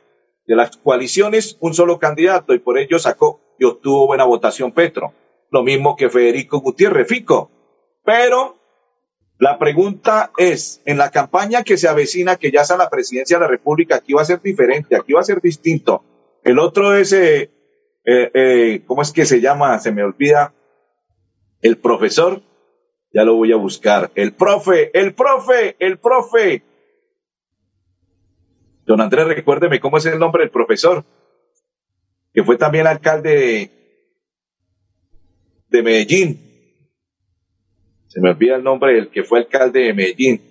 de 0.49 0.55
las 0.55 0.75
coaliciones 0.77 1.57
un 1.59 1.75
solo 1.75 1.99
candidato 1.99 2.55
y 2.55 2.59
por 2.59 2.79
ello 2.79 2.97
sacó 2.97 3.39
y 3.59 3.65
obtuvo 3.65 4.07
buena 4.07 4.23
votación 4.23 4.71
Petro. 4.71 5.13
Lo 5.51 5.61
mismo 5.61 5.95
que 5.95 6.09
Federico 6.09 6.59
Gutiérrez 6.59 7.07
Fico. 7.07 7.51
Pero 8.03 8.57
la 9.37 9.59
pregunta 9.59 10.31
es, 10.37 10.81
en 10.85 10.97
la 10.97 11.11
campaña 11.11 11.63
que 11.63 11.77
se 11.77 11.87
avecina, 11.87 12.37
que 12.37 12.49
ya 12.49 12.65
sea 12.65 12.77
la 12.77 12.89
presidencia 12.89 13.37
de 13.37 13.41
la 13.41 13.47
República, 13.47 13.97
aquí 13.97 14.13
va 14.13 14.23
a 14.23 14.25
ser 14.25 14.41
diferente, 14.41 14.95
aquí 14.95 15.13
va 15.13 15.19
a 15.19 15.23
ser 15.23 15.39
distinto. 15.39 16.03
El 16.43 16.57
otro 16.57 16.95
es, 16.95 17.13
eh, 17.13 17.51
eh, 18.03 18.31
eh, 18.33 18.81
¿cómo 18.87 19.03
es 19.03 19.11
que 19.11 19.25
se 19.25 19.41
llama? 19.41 19.77
Se 19.77 19.91
me 19.91 20.03
olvida. 20.03 20.55
El 21.61 21.77
profesor, 21.77 22.41
ya 23.13 23.23
lo 23.23 23.35
voy 23.35 23.51
a 23.51 23.57
buscar. 23.57 24.09
El 24.15 24.33
profe, 24.33 24.89
el 24.99 25.13
profe, 25.13 25.75
el 25.77 25.99
profe. 25.99 26.63
Don 28.89 28.99
Andrés, 28.99 29.27
recuérdeme 29.27 29.79
cómo 29.79 29.97
es 29.97 30.05
el 30.07 30.19
nombre 30.19 30.43
del 30.43 30.51
profesor, 30.51 31.05
que 32.33 32.43
fue 32.43 32.57
también 32.57 32.87
alcalde 32.87 33.35
de, 33.35 33.71
de 35.69 35.83
Medellín 35.83 36.49
se 38.09 38.19
me 38.21 38.31
olvida 38.31 38.55
el 38.55 38.63
nombre 38.63 38.93
del 38.93 39.09
que 39.09 39.23
fue 39.23 39.39
alcalde 39.39 39.81
de 39.81 39.93
Medellín. 39.93 40.41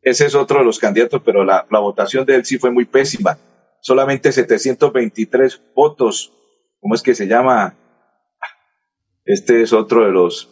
Ese 0.00 0.24
es 0.24 0.36
otro 0.36 0.60
de 0.60 0.64
los 0.64 0.78
candidatos, 0.78 1.20
pero 1.24 1.44
la, 1.44 1.66
votación 1.68 2.24
de 2.24 2.36
él 2.36 2.44
sí 2.44 2.58
fue 2.58 2.70
muy 2.70 2.84
pésima. 2.84 3.38
Solamente 3.80 4.30
723 4.30 5.60
votos. 5.74 6.32
¿Cómo 6.78 6.94
es 6.94 7.02
que 7.02 7.14
se 7.14 7.26
llama? 7.26 7.76
Este 9.24 9.62
es 9.62 9.72
otro 9.72 10.04
de 10.04 10.12
los, 10.12 10.48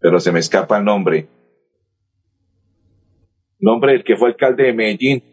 pero 0.00 0.18
se 0.18 0.32
me 0.32 0.40
escapa 0.40 0.78
el 0.78 0.84
nombre. 0.84 1.28
Nombre 3.60 3.92
del 3.92 4.04
que 4.04 4.16
fue 4.16 4.30
alcalde 4.30 4.64
de 4.64 4.72
Medellín. 4.72 5.31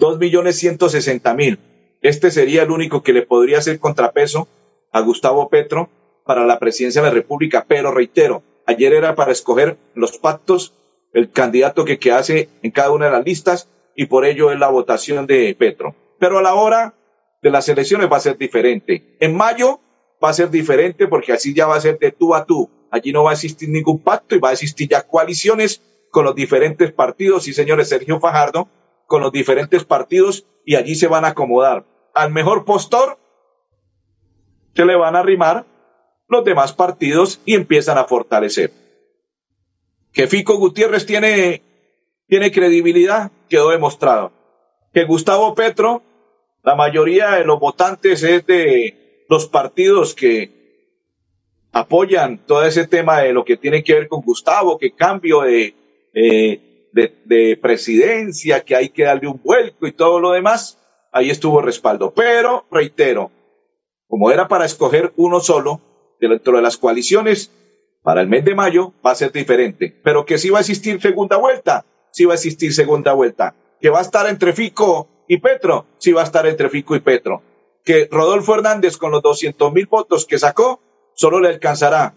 2.160.000. 0.00 1.58
Este 2.02 2.32
sería 2.32 2.64
el 2.64 2.72
único 2.72 3.04
que 3.04 3.12
le 3.12 3.22
podría 3.22 3.58
hacer 3.58 3.78
contrapeso 3.78 4.48
a 4.90 5.00
Gustavo 5.02 5.48
Petro 5.48 5.88
para 6.26 6.44
la 6.46 6.58
presidencia 6.58 7.00
de 7.00 7.06
la 7.08 7.14
República, 7.14 7.64
pero 7.68 7.92
reitero, 7.92 8.42
ayer 8.66 8.92
era 8.92 9.14
para 9.14 9.30
escoger 9.30 9.76
los 9.94 10.18
pactos, 10.18 10.74
el 11.14 11.30
candidato 11.30 11.84
que, 11.84 11.98
que 11.98 12.48
en 12.62 12.70
cada 12.72 12.90
una 12.90 13.06
de 13.06 13.12
las 13.12 13.24
listas 13.24 13.68
y 13.96 14.06
por 14.06 14.26
ello 14.26 14.50
es 14.50 14.58
la 14.58 14.68
votación 14.68 15.26
de 15.26 15.54
Petro. 15.58 15.94
Pero 16.18 16.38
a 16.38 16.42
la 16.42 16.54
hora 16.54 16.94
de 17.40 17.50
las 17.50 17.68
elecciones 17.68 18.10
va 18.10 18.16
a 18.18 18.20
ser 18.20 18.36
diferente. 18.36 19.16
En 19.20 19.36
mayo 19.36 19.80
va 20.22 20.30
a 20.30 20.34
ser 20.34 20.50
diferente 20.50 21.06
porque 21.06 21.32
así 21.32 21.54
ya 21.54 21.66
va 21.66 21.76
a 21.76 21.80
ser 21.80 21.98
de 21.98 22.10
tú 22.10 22.34
a 22.34 22.44
tú. 22.44 22.68
Allí 22.90 23.12
no 23.12 23.24
va 23.24 23.30
a 23.30 23.34
existir 23.34 23.68
ningún 23.68 24.02
pacto 24.02 24.34
y 24.34 24.40
va 24.40 24.50
a 24.50 24.52
existir 24.52 24.88
ya 24.88 25.02
coaliciones 25.02 25.82
con 26.10 26.24
los 26.24 26.34
diferentes 26.34 26.92
partidos. 26.92 27.46
Y 27.48 27.54
señores, 27.54 27.88
Sergio 27.88 28.18
Fajardo, 28.18 28.68
con 29.06 29.22
los 29.22 29.32
diferentes 29.32 29.84
partidos 29.84 30.46
y 30.64 30.74
allí 30.76 30.94
se 30.94 31.06
van 31.06 31.24
a 31.24 31.28
acomodar. 31.28 31.84
Al 32.14 32.32
mejor 32.32 32.64
postor 32.64 33.18
se 34.74 34.84
le 34.84 34.96
van 34.96 35.14
a 35.14 35.20
arrimar 35.20 35.66
los 36.28 36.44
demás 36.44 36.72
partidos 36.72 37.40
y 37.44 37.54
empiezan 37.54 37.98
a 37.98 38.04
fortalecer. 38.04 38.83
Que 40.14 40.26
Fico 40.26 40.56
Gutiérrez 40.56 41.04
tiene, 41.04 41.62
tiene 42.26 42.50
credibilidad, 42.50 43.30
quedó 43.50 43.68
demostrado. 43.70 44.32
Que 44.94 45.04
Gustavo 45.04 45.54
Petro 45.54 46.02
la 46.64 46.74
mayoría 46.74 47.32
de 47.32 47.44
los 47.44 47.60
votantes 47.60 48.22
es 48.22 48.46
de 48.46 49.26
los 49.28 49.46
partidos 49.46 50.14
que 50.14 50.50
apoyan 51.72 52.38
todo 52.38 52.64
ese 52.64 52.86
tema 52.86 53.20
de 53.20 53.34
lo 53.34 53.44
que 53.44 53.58
tiene 53.58 53.84
que 53.84 53.92
ver 53.92 54.08
con 54.08 54.22
Gustavo, 54.22 54.78
que 54.78 54.92
cambio 54.92 55.42
de, 55.42 55.74
de, 56.14 57.58
presidencia, 57.60 58.64
que 58.64 58.74
hay 58.74 58.88
que 58.88 59.04
darle 59.04 59.28
un 59.28 59.42
vuelco 59.42 59.86
y 59.86 59.92
todo 59.92 60.20
lo 60.20 60.30
demás, 60.30 60.78
ahí 61.12 61.28
estuvo 61.28 61.60
respaldo. 61.60 62.14
Pero, 62.14 62.64
reitero, 62.70 63.30
como 64.08 64.30
era 64.30 64.48
para 64.48 64.64
escoger 64.64 65.12
uno 65.16 65.40
solo 65.40 65.82
dentro 66.18 66.56
de 66.56 66.62
las 66.62 66.78
coaliciones, 66.78 67.52
para 68.04 68.20
el 68.20 68.28
mes 68.28 68.44
de 68.44 68.54
mayo 68.54 68.92
va 69.04 69.10
a 69.10 69.16
ser 69.16 69.32
diferente. 69.32 69.98
Pero 70.04 70.24
que 70.24 70.38
sí 70.38 70.50
va 70.50 70.58
a 70.58 70.60
existir 70.60 71.00
segunda 71.00 71.38
vuelta, 71.38 71.84
sí 72.12 72.26
va 72.26 72.34
a 72.34 72.36
existir 72.36 72.72
segunda 72.72 73.14
vuelta. 73.14 73.56
Que 73.80 73.90
va 73.90 73.98
a 73.98 74.02
estar 74.02 74.28
entre 74.28 74.52
Fico 74.52 75.08
y 75.26 75.38
Petro 75.38 75.86
sí 75.98 76.12
va 76.12 76.20
a 76.20 76.24
estar 76.24 76.46
entre 76.46 76.68
Fico 76.68 76.94
y 76.94 77.00
Petro. 77.00 77.42
Que 77.82 78.06
Rodolfo 78.10 78.54
Hernández 78.54 78.98
con 78.98 79.10
los 79.10 79.22
200 79.22 79.72
mil 79.72 79.86
votos 79.86 80.26
que 80.26 80.38
sacó 80.38 80.80
solo 81.14 81.40
le 81.40 81.48
alcanzará 81.48 82.14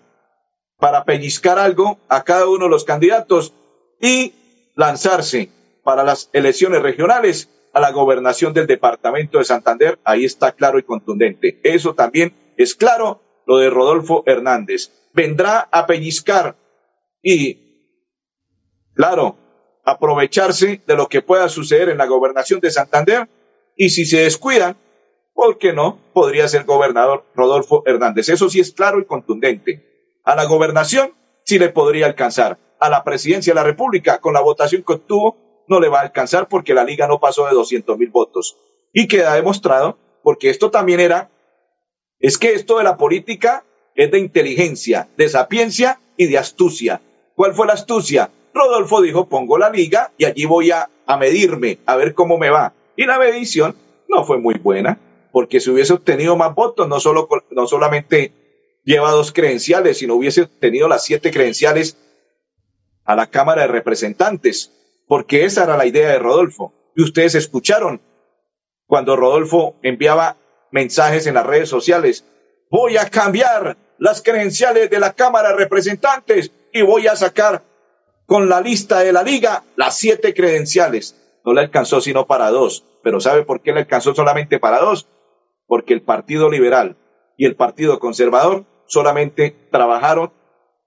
para 0.77 1.06
pellizcar 1.06 1.58
algo 1.58 1.98
a 2.10 2.24
cada 2.24 2.48
uno 2.48 2.65
de 2.65 2.72
los 2.72 2.84
candidatos 2.84 3.53
y 4.01 4.34
lanzarse 4.75 5.50
para 5.84 6.03
las 6.03 6.29
elecciones 6.34 6.82
regionales 6.82 7.50
a 7.74 7.79
la 7.79 7.91
gobernación 7.91 8.53
del 8.53 8.67
departamento 8.67 9.38
de 9.38 9.46
Santander. 9.46 10.00
Ahí 10.03 10.25
está 10.25 10.51
claro 10.51 10.79
y 10.79 10.84
contundente. 10.84 11.60
Eso 11.63 11.96
también 11.96 12.34
es 12.58 12.75
claro 12.75 13.22
lo 13.46 13.58
de 13.58 13.70
Rodolfo 13.70 14.24
Hernández. 14.25 14.91
Vendrá 15.18 15.68
a 15.72 15.88
pellizcar 15.88 16.56
y, 17.24 18.06
claro, 18.94 19.36
aprovecharse 19.84 20.84
de 20.86 20.96
lo 20.96 21.08
que 21.08 21.24
pueda 21.24 21.50
suceder 21.50 21.90
en 21.90 21.98
la 21.98 22.06
gobernación 22.06 22.60
de 22.60 22.70
Santander 22.70 23.28
y 23.76 23.90
si 23.90 24.06
se 24.06 24.20
descuidan, 24.20 24.78
¿por 25.34 25.58
qué 25.58 25.74
no? 25.74 25.98
Podría 26.14 26.48
ser 26.48 26.66
gobernador 26.66 27.26
Rodolfo 27.34 27.82
Hernández. 27.88 28.30
Eso 28.30 28.48
sí 28.48 28.60
es 28.60 28.72
claro 28.72 29.00
y 29.00 29.06
contundente. 29.06 30.20
A 30.24 30.36
la 30.36 30.46
gobernación 30.46 31.16
sí 31.46 31.58
le 31.58 31.70
podría 31.70 32.06
alcanzar. 32.06 32.60
A 32.80 32.88
la 32.88 33.04
presidencia 33.04 33.54
de 33.54 33.60
la 33.60 33.64
República, 33.64 34.20
con 34.20 34.36
la 34.36 34.42
votación 34.42 34.84
que 34.84 34.94
obtuvo, 34.94 35.66
no 35.68 35.80
le 35.80 35.90
va 35.90 36.02
a 36.02 36.04
alcanzar 36.04 36.48
porque 36.48 36.76
la 36.76 36.84
liga 36.84 37.08
no 37.08 37.20
pasó 37.20 37.48
de 37.48 37.56
200 37.56 37.98
mil 37.98 38.12
votos. 38.12 38.56
Y 38.94 39.08
queda 39.08 39.34
demostrado, 39.34 39.98
porque 40.22 40.52
esto 40.52 40.70
también 40.70 41.00
era, 41.00 41.32
es 42.20 42.38
que 42.38 42.54
esto 42.54 42.78
de 42.78 42.84
la 42.84 42.98
política 42.98 43.64
es 43.98 44.12
de 44.12 44.20
inteligencia, 44.20 45.10
de 45.18 45.27
sapiencia 45.27 46.00
y 46.16 46.27
de 46.27 46.38
astucia. 46.38 47.01
¿Cuál 47.36 47.54
fue 47.54 47.68
la 47.68 47.74
astucia? 47.74 48.30
Rodolfo 48.54 49.01
dijo, 49.01 49.27
pongo 49.27 49.58
la 49.58 49.72
liga 49.72 50.12
y 50.18 50.25
allí 50.25 50.46
voy 50.46 50.72
a, 50.72 50.89
medirme, 51.20 51.80
a 51.86 51.96
ver 51.96 52.13
cómo 52.13 52.38
me 52.38 52.50
va. 52.50 52.74
Y 52.96 53.06
la 53.06 53.18
medición 53.18 53.75
no 54.08 54.24
fue 54.24 54.38
muy 54.38 54.56
buena, 54.56 55.00
porque 55.32 55.60
si 55.60 55.72
hubiese 55.72 55.94
obtenido 55.94 56.38
más 56.38 56.54
votos, 56.54 56.88
no, 56.88 57.00
solo, 57.00 57.27
no 57.50 57.68
solamente 57.68 58.80
lleva 58.84 59.12
dos 59.12 59.32
credenciales, 59.32 59.98
sino 59.98 60.13
hubiese 60.13 60.44
obtenido 60.44 60.88
las 60.88 61.04
siete 61.04 61.32
credenciales 61.32 61.98
a 63.04 63.16
la 63.16 63.27
Cámara 63.27 63.63
de 63.63 63.68
Representantes, 63.70 64.72
porque 65.08 65.44
esa 65.44 65.63
era 65.63 65.75
la 65.75 65.88
idea 65.88 66.10
de 66.10 66.20
Rodolfo. 66.20 66.74
Y 66.96 67.04
ustedes 67.04 67.34
escucharon 67.34 68.01
cuando 68.86 69.16
Rodolfo 69.16 69.75
enviaba 69.82 70.38
mensajes 70.72 71.25
en 71.25 71.34
las 71.34 71.48
redes 71.48 71.70
sociales, 71.70 72.25
voy 72.70 72.98
a 72.98 73.10
cambiar 73.10 73.77
las 74.00 74.22
credenciales 74.22 74.89
de 74.89 75.00
la 75.00 75.13
Cámara 75.13 75.50
de 75.50 75.56
Representantes 75.56 76.51
y 76.72 76.82
voy 76.82 77.08
a 77.08 77.16
sacar 77.16 77.63
con 78.25 78.50
la 78.50 78.62
lista 78.62 79.00
de 79.00 79.13
la 79.13 79.24
liga, 79.24 79.63
las 79.75 79.98
siete 79.98 80.34
credenciales. 80.34 81.16
No 81.46 81.54
le 81.54 81.62
alcanzó 81.62 82.01
sino 82.01 82.27
para 82.27 82.51
dos. 82.51 82.84
Pero 83.04 83.22
¿sabe 83.22 83.44
por 83.44 83.62
qué 83.62 83.72
le 83.72 83.80
alcanzó 83.80 84.13
solamente 84.13 84.60
para 84.60 84.80
dos? 84.80 85.08
Porque 85.66 85.94
el 85.94 86.01
Partido 86.01 86.50
Liberal 86.50 86.98
y 87.38 87.46
el 87.46 87.56
Partido 87.56 88.00
Conservador 88.00 88.66
solamente 88.86 89.56
trabajaron 89.72 90.34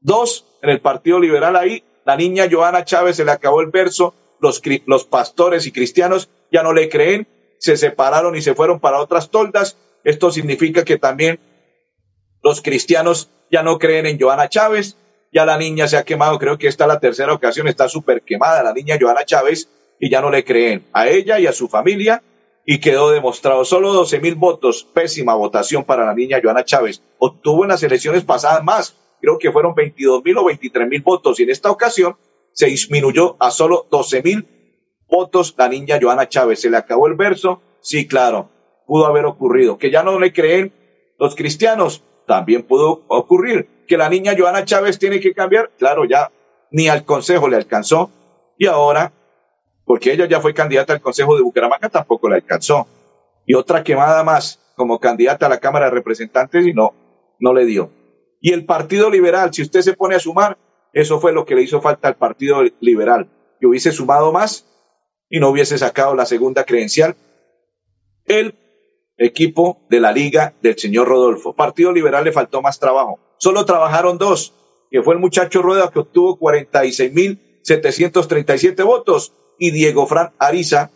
dos 0.01 0.47
en 0.63 0.71
el 0.71 0.81
Partido 0.81 1.19
Liberal 1.19 1.57
ahí. 1.57 1.83
La 2.05 2.17
niña 2.17 2.47
Joana 2.51 2.85
Chávez 2.85 3.17
se 3.17 3.25
le 3.25 3.31
acabó 3.31 3.63
el 3.63 3.71
verso, 3.71 4.15
los, 4.39 4.61
los 4.87 5.05
pastores 5.05 5.67
y 5.67 5.73
cristianos 5.73 6.29
ya 6.53 6.63
no 6.63 6.73
le 6.73 6.89
creen, 6.89 7.27
se 7.59 7.77
separaron 7.77 8.37
y 8.37 8.43
se 8.43 8.55
fueron 8.55 8.81
para 8.81 9.01
otras 9.01 9.31
toldas. 9.31 9.79
Esto 10.05 10.31
significa 10.31 10.85
que 10.85 10.99
también 10.99 11.41
los 12.43 12.63
cristianos 12.63 13.31
ya 13.51 13.63
no 13.63 13.79
creen 13.79 14.07
en 14.07 14.19
Joana 14.19 14.49
Chávez, 14.49 14.97
ya 15.33 15.45
la 15.45 15.59
niña 15.59 15.89
se 15.89 15.97
ha 15.97 16.05
quemado, 16.05 16.39
creo 16.39 16.59
que 16.59 16.69
esta 16.69 16.85
es 16.85 16.89
la 16.89 17.01
tercera 17.01 17.33
ocasión, 17.33 17.69
está 17.69 17.89
súper 17.89 18.23
quemada 18.23 18.63
la 18.63 18.73
niña 18.73 18.97
Joana 19.01 19.25
Chávez, 19.25 19.69
y 20.01 20.09
ya 20.11 20.21
no 20.21 20.31
le 20.31 20.45
creen 20.45 20.87
a 20.93 21.07
ella 21.09 21.39
y 21.39 21.47
a 21.47 21.53
su 21.53 21.69
familia. 21.69 22.23
Y 22.65 22.79
quedó 22.79 23.11
demostrado. 23.11 23.65
Solo 23.65 23.93
12 23.93 24.21
mil 24.21 24.35
votos, 24.35 24.85
pésima 24.85 25.35
votación 25.35 25.85
para 25.85 26.05
la 26.05 26.15
niña 26.15 26.41
Joana 26.43 26.65
Chávez. 26.65 27.03
Obtuvo 27.19 27.65
en 27.65 27.69
las 27.69 27.83
elecciones 27.83 28.25
pasadas 28.25 28.63
más, 28.63 28.97
creo 29.21 29.39
que 29.39 29.51
fueron 29.51 29.75
22 29.75 30.25
mil 30.25 30.39
o 30.39 30.45
23 30.45 30.89
mil 30.89 31.03
votos. 31.03 31.39
Y 31.39 31.45
en 31.45 31.51
esta 31.51 31.71
ocasión 31.71 32.17
se 32.53 32.67
disminuyó 32.67 33.37
a 33.41 33.51
solo 33.51 33.87
12 33.91 34.23
mil 34.23 34.47
votos 35.09 35.55
la 35.59 35.69
niña 35.69 35.99
Joana 36.01 36.29
Chávez. 36.29 36.61
Se 36.61 36.71
le 36.71 36.77
acabó 36.77 37.07
el 37.07 37.15
verso, 37.15 37.61
sí, 37.81 38.07
claro, 38.07 38.51
pudo 38.87 39.07
haber 39.07 39.25
ocurrido. 39.25 39.77
Que 39.77 39.91
ya 39.91 40.03
no 40.03 40.19
le 40.19 40.33
creen 40.33 40.73
los 41.19 41.35
cristianos, 41.35 42.05
también 42.31 42.63
pudo 42.63 43.03
ocurrir. 43.09 43.69
Que 43.89 43.97
la 43.97 44.09
niña 44.09 44.37
Joana 44.39 44.65
Chávez 44.65 45.01
tiene 45.01 45.19
que 45.19 45.35
cambiar, 45.35 45.73
claro, 45.77 46.05
ya 46.05 46.31
ni 46.71 46.87
al 46.87 47.05
consejo 47.05 47.49
le 47.49 47.57
alcanzó 47.57 48.09
y 48.57 48.67
ahora 48.67 49.13
porque 49.85 50.13
ella 50.13 50.27
ya 50.27 50.41
fue 50.41 50.55
candidata 50.55 50.93
al 50.93 51.01
Consejo 51.01 51.35
de 51.35 51.43
Bucaramanga, 51.43 51.89
tampoco 51.89 52.29
la 52.29 52.37
alcanzó. 52.37 52.87
Y 53.45 53.55
otra 53.55 53.83
quemada 53.83 54.23
más 54.23 54.61
como 54.77 55.01
candidata 55.01 55.47
a 55.47 55.49
la 55.49 55.59
Cámara 55.59 55.87
de 55.87 55.91
Representantes 55.91 56.65
y 56.65 56.73
no, 56.73 56.95
no 57.41 57.53
le 57.53 57.65
dio. 57.65 57.91
Y 58.41 58.53
el 58.53 58.65
Partido 58.65 59.11
Liberal, 59.11 59.53
si 59.53 59.63
usted 59.63 59.81
se 59.81 59.95
pone 59.95 60.15
a 60.15 60.21
sumar, 60.21 60.57
eso 60.93 61.19
fue 61.19 61.33
lo 61.33 61.45
que 61.45 61.57
le 61.57 61.63
hizo 61.63 61.81
falta 61.81 62.07
al 62.07 62.15
Partido 62.15 62.63
Liberal, 62.79 63.29
que 63.59 63.67
hubiese 63.67 63.91
sumado 63.91 64.31
más 64.31 64.69
y 65.29 65.41
no 65.41 65.49
hubiese 65.49 65.77
sacado 65.79 66.15
la 66.15 66.27
segunda 66.27 66.63
credencial. 66.63 67.17
El 68.27 68.55
equipo 69.21 69.79
de 69.89 70.01
la 70.01 70.11
Liga 70.13 70.55
del 70.63 70.77
señor 70.79 71.07
Rodolfo. 71.07 71.53
Partido 71.53 71.93
Liberal 71.93 72.25
le 72.25 72.33
faltó 72.33 72.61
más 72.63 72.81
trabajo. 72.81 73.21
Solo 73.37 73.65
trabajaron 73.65 74.19
dos, 74.19 74.53
que 74.91 75.01
fue 75.03 75.15
el 75.15 75.21
muchacho 75.21 75.63
Rueda 75.63 75.89
que 75.91 76.01
obtuvo 76.01 76.37
46.737 76.39 78.85
votos 78.85 79.33
y 79.59 79.71
Diego 79.71 80.07
Fran 80.07 80.33
Ariza, 80.39 80.91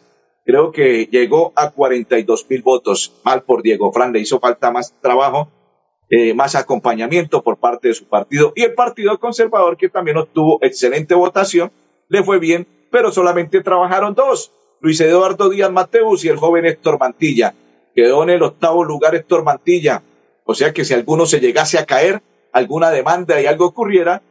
creo 0.45 0.73
que 0.73 1.07
llegó 1.07 1.53
a 1.55 1.71
42 1.71 2.47
mil 2.49 2.63
votos. 2.63 3.13
Mal 3.25 3.43
por 3.43 3.63
Diego 3.63 3.93
Fran, 3.93 4.13
le 4.13 4.19
hizo 4.21 4.41
falta 4.41 4.73
más 4.73 4.95
trabajo, 5.01 5.49
eh, 6.09 6.33
más 6.35 6.55
acompañamiento 6.55 7.43
por 7.43 7.59
parte 7.59 7.89
de 7.89 7.95
su 7.95 8.07
partido. 8.07 8.55
Y 8.57 8.63
el 8.63 8.73
Partido 8.75 9.21
Conservador, 9.21 9.77
que 9.77 9.91
también 9.91 10.17
obtuvo 10.17 10.59
excelente 10.63 11.15
votación, 11.15 11.71
le 12.09 12.23
fue 12.23 12.39
bien, 12.39 12.67
pero 12.91 13.13
solamente 13.13 13.63
trabajaron 13.63 14.15
dos. 14.15 14.51
Luis 14.81 14.99
Eduardo 15.01 15.51
Díaz 15.51 15.71
Mateus 15.71 16.25
y 16.25 16.29
el 16.29 16.37
joven 16.37 16.67
Héctor 16.67 16.99
Mantilla. 16.99 17.55
Quedó 17.95 18.23
en 18.23 18.31
el 18.31 18.43
octavo 18.43 18.85
lugar 18.85 19.15
Héctor 19.15 19.45
Mantilla. 19.45 20.03
O 20.45 20.55
sea 20.55 20.73
que 20.73 20.85
si 20.85 20.95
alguno 20.95 21.27
se 21.27 21.41
llegase 21.41 21.79
a 21.79 21.87
caer, 21.87 22.23
alguna 22.53 22.91
demanda 22.91 23.41
y 23.41 23.47
algo 23.47 23.67
ocurriera, 23.67 24.23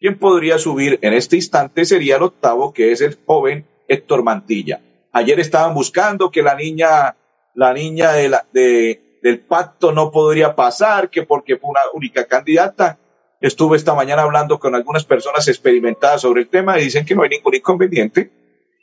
quien 0.00 0.18
podría 0.18 0.58
subir 0.58 0.98
en 1.02 1.12
este 1.12 1.36
instante 1.36 1.84
sería 1.84 2.16
el 2.16 2.22
octavo, 2.22 2.72
que 2.72 2.92
es 2.92 3.00
el 3.00 3.18
joven 3.24 3.66
Héctor 3.86 4.24
Mantilla. 4.24 4.80
Ayer 5.12 5.38
estaban 5.38 5.74
buscando 5.74 6.30
que 6.30 6.42
la 6.42 6.54
niña, 6.54 7.16
la 7.54 7.72
niña 7.72 8.12
de 8.12 8.28
la, 8.28 8.46
de, 8.52 9.18
del 9.22 9.40
pacto 9.40 9.92
no 9.92 10.10
podría 10.10 10.56
pasar, 10.56 11.10
que 11.10 11.22
porque 11.22 11.56
fue 11.56 11.70
una 11.70 11.82
única 11.92 12.26
candidata. 12.26 12.98
Estuve 13.40 13.76
esta 13.76 13.94
mañana 13.94 14.22
hablando 14.22 14.58
con 14.58 14.74
algunas 14.74 15.04
personas 15.04 15.46
experimentadas 15.48 16.22
sobre 16.22 16.42
el 16.42 16.48
tema 16.48 16.78
y 16.78 16.84
dicen 16.84 17.04
que 17.04 17.14
no 17.14 17.22
hay 17.22 17.28
ningún 17.28 17.54
inconveniente, 17.54 18.30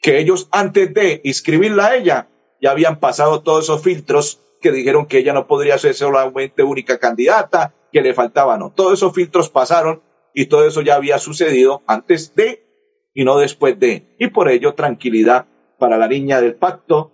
que 0.02 0.20
ellos 0.20 0.48
antes 0.52 0.94
de 0.94 1.20
inscribirla 1.24 1.88
a 1.88 1.96
ella 1.96 2.28
ya 2.62 2.72
habían 2.72 3.00
pasado 3.00 3.42
todos 3.42 3.66
esos 3.66 3.82
filtros 3.82 4.42
que 4.62 4.72
dijeron 4.72 5.06
que 5.06 5.20
ella 5.20 5.34
no 5.34 5.48
podría 5.48 5.78
ser 5.78 5.94
solamente 5.94 6.64
única 6.64 7.00
candidata, 7.00 7.74
que 7.92 8.02
le 8.02 8.14
faltaban, 8.14 8.60
no. 8.60 8.72
Todos 8.72 8.94
esos 8.94 9.14
filtros 9.14 9.50
pasaron 9.50 10.02
y 10.34 10.46
todo 10.46 10.68
eso 10.68 10.82
ya 10.82 10.96
había 10.96 11.18
sucedido 11.18 11.82
antes 11.88 12.36
de 12.36 12.66
y 13.14 13.24
no 13.24 13.38
después 13.38 13.80
de. 13.80 14.16
Y 14.20 14.28
por 14.28 14.50
ello 14.50 14.74
tranquilidad 14.74 15.46
para 15.78 15.98
la 15.98 16.08
niña 16.08 16.42
del 16.42 16.56
pacto 16.56 17.12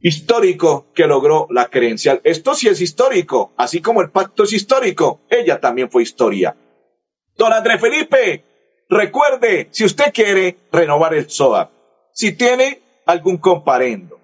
histórico 0.00 0.92
que 0.94 1.06
logró 1.06 1.46
la 1.50 1.68
credencial. 1.70 2.20
Esto 2.24 2.54
sí 2.54 2.68
es 2.68 2.80
histórico, 2.80 3.52
así 3.56 3.80
como 3.80 4.02
el 4.02 4.10
pacto 4.10 4.44
es 4.44 4.52
histórico, 4.52 5.22
ella 5.30 5.60
también 5.60 5.90
fue 5.90 6.02
historia. 6.02 6.56
Don 7.36 7.52
Andrés 7.52 7.80
Felipe, 7.80 8.44
recuerde, 8.88 9.68
si 9.70 9.84
usted 9.84 10.12
quiere 10.12 10.58
renovar 10.70 11.14
el 11.14 11.30
SOA, 11.30 11.70
si 12.12 12.32
tiene 12.32 12.82
algún 13.06 13.36
comparendo, 13.36 14.18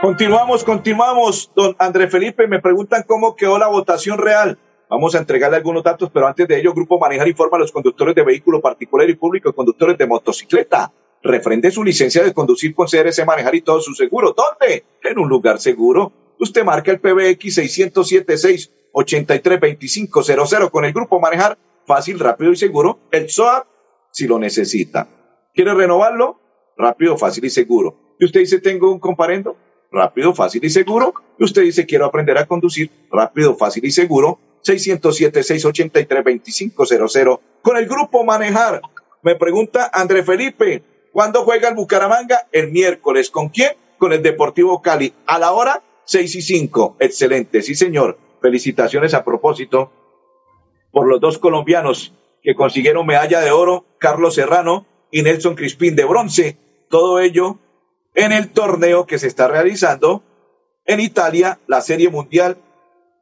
Continuamos, 0.00 0.64
continuamos. 0.64 1.52
Don 1.54 1.76
André 1.78 2.08
Felipe, 2.08 2.48
me 2.48 2.60
preguntan 2.60 3.04
cómo 3.06 3.36
quedó 3.36 3.58
la 3.58 3.68
votación 3.68 4.18
real. 4.18 4.58
Vamos 4.92 5.14
a 5.14 5.18
entregarle 5.20 5.56
algunos 5.56 5.82
datos, 5.82 6.10
pero 6.12 6.26
antes 6.26 6.46
de 6.46 6.60
ello, 6.60 6.74
Grupo 6.74 6.98
Manejar 6.98 7.26
informa 7.26 7.56
a 7.56 7.60
los 7.60 7.72
conductores 7.72 8.14
de 8.14 8.22
vehículo 8.22 8.60
particular 8.60 9.08
y 9.08 9.14
público 9.14 9.50
conductores 9.54 9.96
de 9.96 10.06
motocicleta. 10.06 10.92
Refrende 11.22 11.70
su 11.70 11.82
licencia 11.82 12.22
de 12.22 12.34
conducir 12.34 12.74
con 12.74 12.86
CRC 12.86 13.24
Manejar 13.24 13.54
y 13.54 13.62
todo 13.62 13.80
su 13.80 13.94
seguro. 13.94 14.36
¿Dónde? 14.36 14.84
En 15.02 15.18
un 15.18 15.30
lugar 15.30 15.60
seguro. 15.60 16.12
Usted 16.38 16.62
marca 16.62 16.90
el 16.90 17.00
PBX 17.00 17.54
676 17.54 18.70
832500 18.92 20.70
con 20.70 20.84
el 20.84 20.92
Grupo 20.92 21.18
Manejar. 21.18 21.56
Fácil, 21.86 22.18
rápido 22.18 22.52
y 22.52 22.56
seguro. 22.56 22.98
El 23.10 23.30
SOAP, 23.30 23.66
si 24.10 24.26
lo 24.26 24.38
necesita. 24.38 25.08
¿Quiere 25.54 25.72
renovarlo? 25.72 26.38
Rápido, 26.76 27.16
fácil 27.16 27.46
y 27.46 27.50
seguro. 27.50 27.96
Y 28.20 28.26
usted 28.26 28.40
dice, 28.40 28.60
tengo 28.60 28.92
un 28.92 28.98
comparendo. 28.98 29.56
Rápido, 29.90 30.34
fácil 30.34 30.62
y 30.62 30.68
seguro. 30.68 31.14
Y 31.38 31.44
usted 31.44 31.62
dice, 31.62 31.86
quiero 31.86 32.04
aprender 32.04 32.36
a 32.36 32.44
conducir. 32.44 32.90
Rápido, 33.10 33.56
fácil 33.56 33.86
y 33.86 33.90
seguro 33.90 34.38
607-683-2500 34.64 37.40
con 37.62 37.76
el 37.76 37.86
grupo 37.86 38.24
Manejar. 38.24 38.80
Me 39.22 39.36
pregunta 39.36 39.90
André 39.92 40.22
Felipe, 40.22 40.82
¿cuándo 41.12 41.44
juega 41.44 41.68
el 41.68 41.74
Bucaramanga? 41.74 42.48
El 42.52 42.70
miércoles. 42.72 43.30
¿Con 43.30 43.50
quién? 43.50 43.72
Con 43.98 44.12
el 44.12 44.22
Deportivo 44.22 44.80
Cali. 44.82 45.12
A 45.26 45.38
la 45.38 45.52
hora 45.52 45.82
6 46.04 46.36
y 46.36 46.42
5. 46.42 46.96
Excelente, 46.98 47.62
sí 47.62 47.74
señor. 47.74 48.18
Felicitaciones 48.40 49.14
a 49.14 49.24
propósito 49.24 49.92
por 50.90 51.06
los 51.06 51.20
dos 51.20 51.38
colombianos 51.38 52.12
que 52.42 52.56
consiguieron 52.56 53.06
medalla 53.06 53.40
de 53.40 53.52
oro, 53.52 53.84
Carlos 53.98 54.34
Serrano 54.34 54.86
y 55.10 55.22
Nelson 55.22 55.54
Crispín 55.54 55.94
de 55.94 56.04
bronce. 56.04 56.56
Todo 56.88 57.20
ello 57.20 57.58
en 58.14 58.32
el 58.32 58.50
torneo 58.50 59.06
que 59.06 59.18
se 59.18 59.28
está 59.28 59.48
realizando 59.48 60.22
en 60.84 61.00
Italia, 61.00 61.60
la 61.66 61.80
Serie 61.80 62.10
Mundial 62.10 62.58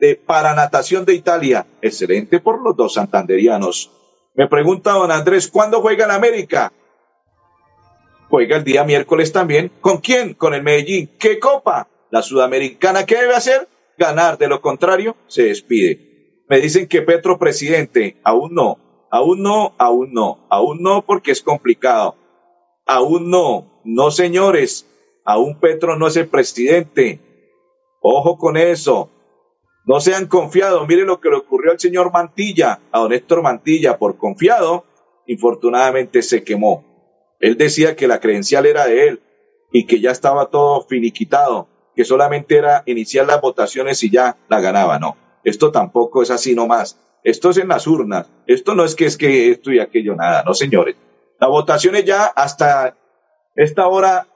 de 0.00 0.16
Paranatación 0.16 1.04
de 1.04 1.14
Italia. 1.14 1.66
Excelente 1.82 2.40
por 2.40 2.60
los 2.62 2.74
dos 2.74 2.94
santanderianos. 2.94 3.90
Me 4.34 4.48
pregunta 4.48 4.92
don 4.92 5.12
Andrés, 5.12 5.48
¿cuándo 5.48 5.80
juega 5.82 6.06
en 6.06 6.10
América? 6.12 6.72
Juega 8.30 8.56
el 8.56 8.64
día 8.64 8.84
miércoles 8.84 9.32
también. 9.32 9.70
¿Con 9.80 9.98
quién? 9.98 10.34
Con 10.34 10.54
el 10.54 10.62
Medellín. 10.62 11.10
¿Qué 11.18 11.38
copa? 11.38 11.88
La 12.10 12.22
sudamericana. 12.22 13.04
¿Qué 13.04 13.16
debe 13.16 13.34
hacer? 13.34 13.68
Ganar. 13.98 14.38
De 14.38 14.48
lo 14.48 14.60
contrario, 14.60 15.16
se 15.26 15.44
despide. 15.44 16.44
Me 16.48 16.60
dicen 16.60 16.86
que 16.86 17.02
Petro 17.02 17.38
presidente. 17.38 18.20
Aún 18.24 18.54
no. 18.54 18.78
Aún 19.10 19.42
no, 19.42 19.74
aún 19.78 20.12
no. 20.12 20.46
Aún 20.48 20.82
no 20.82 21.02
porque 21.02 21.32
es 21.32 21.42
complicado. 21.42 22.14
Aún 22.86 23.30
no. 23.30 23.82
No, 23.84 24.10
señores. 24.12 24.86
Aún 25.24 25.58
Petro 25.58 25.96
no 25.96 26.06
es 26.06 26.16
el 26.16 26.28
presidente. 26.28 27.20
Ojo 28.00 28.38
con 28.38 28.56
eso. 28.56 29.10
No 29.84 30.00
sean 30.00 30.26
confiados. 30.26 30.86
Mire 30.86 31.04
lo 31.04 31.20
que 31.20 31.30
le 31.30 31.36
ocurrió 31.36 31.72
al 31.72 31.80
señor 31.80 32.12
Mantilla, 32.12 32.80
a 32.92 33.00
don 33.00 33.12
Héctor 33.12 33.42
Mantilla, 33.42 33.98
por 33.98 34.18
confiado, 34.18 34.84
infortunadamente 35.26 36.22
se 36.22 36.44
quemó. 36.44 36.84
Él 37.40 37.56
decía 37.56 37.96
que 37.96 38.06
la 38.06 38.20
credencial 38.20 38.66
era 38.66 38.86
de 38.86 39.08
él 39.08 39.22
y 39.72 39.86
que 39.86 40.00
ya 40.00 40.10
estaba 40.10 40.50
todo 40.50 40.82
finiquitado, 40.82 41.68
que 41.94 42.04
solamente 42.04 42.56
era 42.56 42.82
iniciar 42.86 43.26
las 43.26 43.40
votaciones 43.40 44.02
y 44.02 44.10
ya 44.10 44.36
la 44.48 44.60
ganaba. 44.60 44.98
No, 44.98 45.16
esto 45.44 45.72
tampoco 45.72 46.22
es 46.22 46.30
así 46.30 46.54
nomás. 46.54 46.98
Esto 47.22 47.50
es 47.50 47.58
en 47.58 47.68
las 47.68 47.86
urnas. 47.86 48.30
Esto 48.46 48.74
no 48.74 48.84
es 48.84 48.94
que 48.94 49.06
es 49.06 49.16
que 49.16 49.50
esto 49.50 49.72
y 49.72 49.78
aquello, 49.78 50.14
nada, 50.16 50.42
no 50.44 50.54
señores. 50.54 50.96
La 51.38 51.48
votación 51.48 51.96
es 51.96 52.04
ya 52.04 52.24
hasta 52.24 52.96
esta 53.54 53.88
hora 53.88 54.26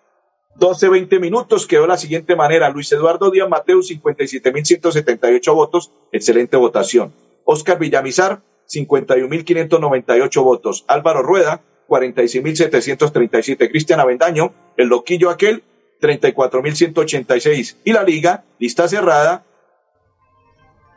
12, 0.56 0.88
20 0.88 1.18
minutos 1.18 1.66
quedó 1.66 1.82
de 1.82 1.88
la 1.88 1.96
siguiente 1.96 2.36
manera. 2.36 2.70
Luis 2.70 2.90
Eduardo 2.92 3.30
Díaz 3.30 3.48
Mateo, 3.48 3.78
57.178 3.78 5.54
votos. 5.54 5.90
Excelente 6.12 6.56
votación. 6.56 7.12
Oscar 7.44 7.78
Villamizar, 7.78 8.40
51.598 8.68 10.42
votos. 10.44 10.84
Álvaro 10.86 11.22
Rueda, 11.22 11.62
46.737. 11.88 13.68
Cristian 13.68 14.00
Avendaño, 14.00 14.54
el 14.76 14.88
loquillo 14.88 15.30
aquel, 15.30 15.64
34.186. 16.00 17.78
Y 17.84 17.92
la 17.92 18.04
liga, 18.04 18.44
lista 18.58 18.86
cerrada, 18.86 19.44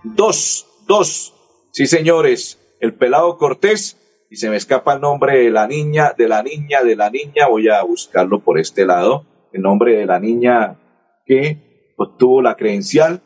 dos, 0.03 0.67
dos. 0.87 1.33
Sí, 1.71 1.87
señores, 1.87 2.59
el 2.79 2.93
pelado 2.93 3.37
Cortés, 3.37 3.97
y 4.29 4.35
se 4.35 4.49
me 4.49 4.57
escapa 4.57 4.93
el 4.93 5.01
nombre 5.01 5.39
de 5.39 5.49
la 5.49 5.67
niña, 5.67 6.13
de 6.15 6.27
la 6.27 6.43
niña, 6.43 6.83
de 6.83 6.95
la 6.95 7.09
niña, 7.09 7.47
voy 7.47 7.69
a 7.69 7.81
buscarlo 7.81 8.39
por 8.39 8.59
este 8.59 8.85
lado 8.85 9.25
el 9.51 9.61
nombre 9.61 9.97
de 9.97 10.05
la 10.05 10.19
niña 10.19 10.75
que 11.25 11.93
obtuvo 11.97 12.41
la 12.41 12.55
credencial 12.55 13.21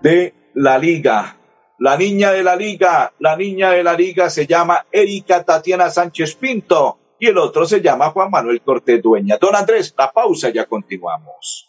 de 0.00 0.34
la 0.54 0.78
liga. 0.78 1.36
La 1.78 1.96
niña 1.96 2.32
de 2.32 2.42
la 2.42 2.56
liga, 2.56 3.12
la 3.18 3.36
niña 3.36 3.70
de 3.70 3.84
la 3.84 3.94
liga 3.94 4.30
se 4.30 4.46
llama 4.46 4.86
Erika 4.90 5.44
Tatiana 5.44 5.90
Sánchez 5.90 6.36
Pinto 6.36 6.98
y 7.18 7.26
el 7.26 7.38
otro 7.38 7.66
se 7.66 7.80
llama 7.80 8.10
Juan 8.10 8.30
Manuel 8.30 8.62
Cortés 8.62 9.02
Dueña. 9.02 9.36
Don 9.38 9.54
Andrés, 9.54 9.94
la 9.96 10.10
pausa, 10.10 10.50
ya 10.50 10.64
continuamos. 10.64 11.68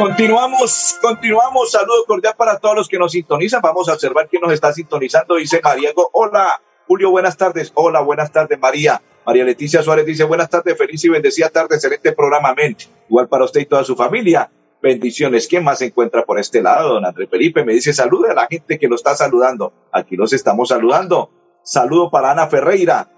Continuamos, 0.00 0.98
continuamos. 1.02 1.72
Saludo 1.72 2.06
cordial 2.06 2.32
para 2.34 2.58
todos 2.58 2.74
los 2.74 2.88
que 2.88 2.98
nos 2.98 3.12
sintonizan. 3.12 3.60
Vamos 3.60 3.86
a 3.86 3.92
observar 3.92 4.28
quién 4.30 4.40
nos 4.40 4.50
está 4.50 4.72
sintonizando. 4.72 5.34
Dice 5.34 5.60
Mariego, 5.62 6.08
hola. 6.14 6.58
Julio, 6.86 7.10
buenas 7.10 7.36
tardes. 7.36 7.70
Hola, 7.74 8.00
buenas 8.00 8.32
tardes, 8.32 8.58
María. 8.58 9.02
María 9.26 9.44
Leticia 9.44 9.82
Suárez 9.82 10.06
dice, 10.06 10.24
buenas 10.24 10.48
tardes, 10.48 10.78
feliz 10.78 11.04
y 11.04 11.10
bendecida 11.10 11.50
tarde, 11.50 11.74
excelente 11.74 12.12
programa, 12.12 12.48
amén. 12.48 12.78
Igual 13.10 13.28
para 13.28 13.44
usted 13.44 13.60
y 13.60 13.66
toda 13.66 13.84
su 13.84 13.94
familia. 13.94 14.50
Bendiciones. 14.82 15.46
¿Quién 15.46 15.64
más 15.64 15.80
se 15.80 15.86
encuentra 15.88 16.24
por 16.24 16.40
este 16.40 16.62
lado? 16.62 16.94
Don 16.94 17.04
Andrés 17.04 17.28
Felipe 17.30 17.62
me 17.62 17.74
dice, 17.74 17.92
salude 17.92 18.30
a 18.30 18.34
la 18.34 18.46
gente 18.46 18.78
que 18.78 18.88
lo 18.88 18.94
está 18.94 19.14
saludando. 19.14 19.74
Aquí 19.92 20.16
los 20.16 20.32
estamos 20.32 20.70
saludando. 20.70 21.28
Saludo 21.62 22.10
para 22.10 22.30
Ana 22.30 22.46
Ferreira. 22.46 23.10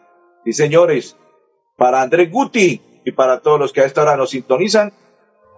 Y 0.45 0.53
señores, 0.53 1.16
para 1.77 2.03
Andrés 2.03 2.29
Guti 2.29 2.83
y 3.05 3.12
para 3.12 3.38
todos 3.38 3.61
los 3.61 3.73
que 3.73 3.83
a 3.83 3.85
esta 3.85 4.03
hora 4.03 4.16
nos 4.16 4.31
sintonizan, 4.31 4.92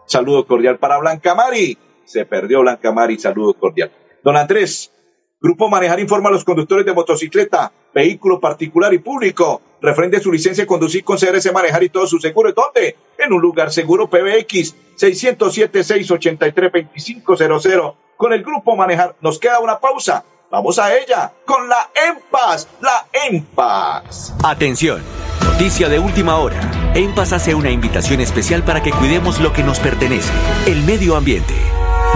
Saludo 0.06 0.46
cordial 0.46 0.78
para 0.78 0.98
Blanca 0.98 1.34
Mari. 1.34 1.76
Se 2.04 2.24
perdió 2.26 2.60
Blanca 2.60 2.92
Mari, 2.92 3.18
saludo 3.18 3.54
cordial. 3.54 3.90
Don 4.22 4.36
Andrés, 4.36 4.92
Grupo 5.40 5.68
Manejar 5.68 5.98
informa 6.00 6.28
a 6.30 6.32
los 6.32 6.44
conductores 6.44 6.86
de 6.86 6.94
motocicleta, 6.94 7.70
vehículo 7.92 8.40
particular 8.40 8.94
y 8.94 8.98
público. 8.98 9.60
Refrende 9.82 10.20
su 10.20 10.32
licencia 10.32 10.64
de 10.64 10.68
conducir 10.68 11.04
con 11.04 11.18
CRS 11.18 11.52
Manejar 11.52 11.82
y 11.82 11.90
todo 11.90 12.06
su 12.06 12.18
seguro. 12.18 12.50
¿Dónde? 12.52 12.96
En 13.18 13.30
un 13.32 13.42
lugar 13.42 13.70
seguro 13.70 14.08
PBX 14.08 14.74
607-683-2500. 14.96 17.94
Con 18.16 18.32
el 18.32 18.42
Grupo 18.42 18.74
Manejar 18.74 19.16
nos 19.20 19.38
queda 19.38 19.60
una 19.60 19.78
pausa. 19.78 20.24
Vamos 20.50 20.78
a 20.78 20.96
ella 20.96 21.30
con 21.44 21.68
la 21.68 21.90
EMPAS, 22.08 22.66
la 22.80 23.06
EMPAS. 23.12 24.34
Atención, 24.42 25.02
noticia 25.44 25.90
de 25.90 25.98
última 25.98 26.36
hora. 26.36 26.58
EMPAS 26.94 27.32
hace 27.32 27.56
una 27.56 27.72
invitación 27.72 28.20
especial 28.20 28.62
para 28.62 28.80
que 28.80 28.92
cuidemos 28.92 29.40
lo 29.40 29.52
que 29.52 29.64
nos 29.64 29.80
pertenece, 29.80 30.32
el 30.66 30.84
medio 30.84 31.16
ambiente. 31.16 31.54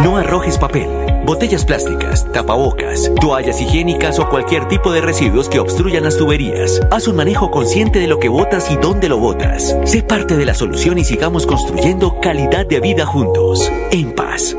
No 0.04 0.16
arrojes 0.16 0.56
papel, 0.56 0.88
botellas 1.24 1.64
plásticas, 1.64 2.30
tapabocas, 2.30 3.10
toallas 3.20 3.60
higiénicas 3.60 4.20
o 4.20 4.28
cualquier 4.28 4.68
tipo 4.68 4.92
de 4.92 5.00
residuos 5.00 5.48
que 5.48 5.58
obstruyan 5.58 6.04
las 6.04 6.16
tuberías. 6.16 6.80
Haz 6.92 7.08
un 7.08 7.16
manejo 7.16 7.50
consciente 7.50 7.98
de 7.98 8.06
lo 8.06 8.20
que 8.20 8.28
botas 8.28 8.70
y 8.70 8.76
dónde 8.76 9.08
lo 9.08 9.18
botas. 9.18 9.76
Sé 9.84 10.04
parte 10.04 10.36
de 10.36 10.46
la 10.46 10.54
solución 10.54 10.96
y 10.98 11.04
sigamos 11.04 11.44
construyendo 11.44 12.20
calidad 12.20 12.64
de 12.64 12.78
vida 12.78 13.04
juntos. 13.04 13.72
En 13.90 14.14
paz. 14.14 14.56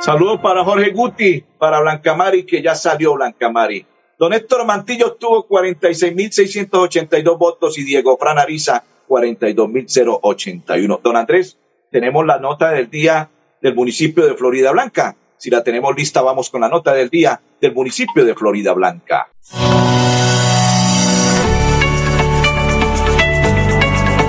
Saludos 0.00 0.40
para 0.40 0.64
Jorge 0.64 0.92
Guti, 0.92 1.44
para 1.58 1.80
Blancamari, 1.80 2.46
que 2.46 2.62
ya 2.62 2.74
salió 2.74 3.16
Blancamari. 3.16 3.84
Don 4.18 4.32
Héctor 4.32 4.66
Mantillo 4.66 5.06
obtuvo 5.12 5.46
46.682 5.46 7.38
votos 7.38 7.78
y 7.78 7.84
Diego 7.84 8.16
Fran 8.18 8.40
Ariza 8.40 8.82
42.081. 9.08 11.00
Don 11.00 11.16
Andrés, 11.16 11.56
tenemos 11.92 12.26
la 12.26 12.40
nota 12.40 12.72
del 12.72 12.90
día 12.90 13.30
del 13.62 13.76
municipio 13.76 14.26
de 14.26 14.34
Florida 14.34 14.72
Blanca. 14.72 15.14
Si 15.36 15.50
la 15.50 15.62
tenemos 15.62 15.94
lista, 15.94 16.20
vamos 16.20 16.50
con 16.50 16.62
la 16.62 16.68
nota 16.68 16.92
del 16.94 17.10
día 17.10 17.40
del 17.60 17.72
municipio 17.72 18.24
de 18.24 18.34
Florida 18.34 18.72
Blanca. 18.72 19.28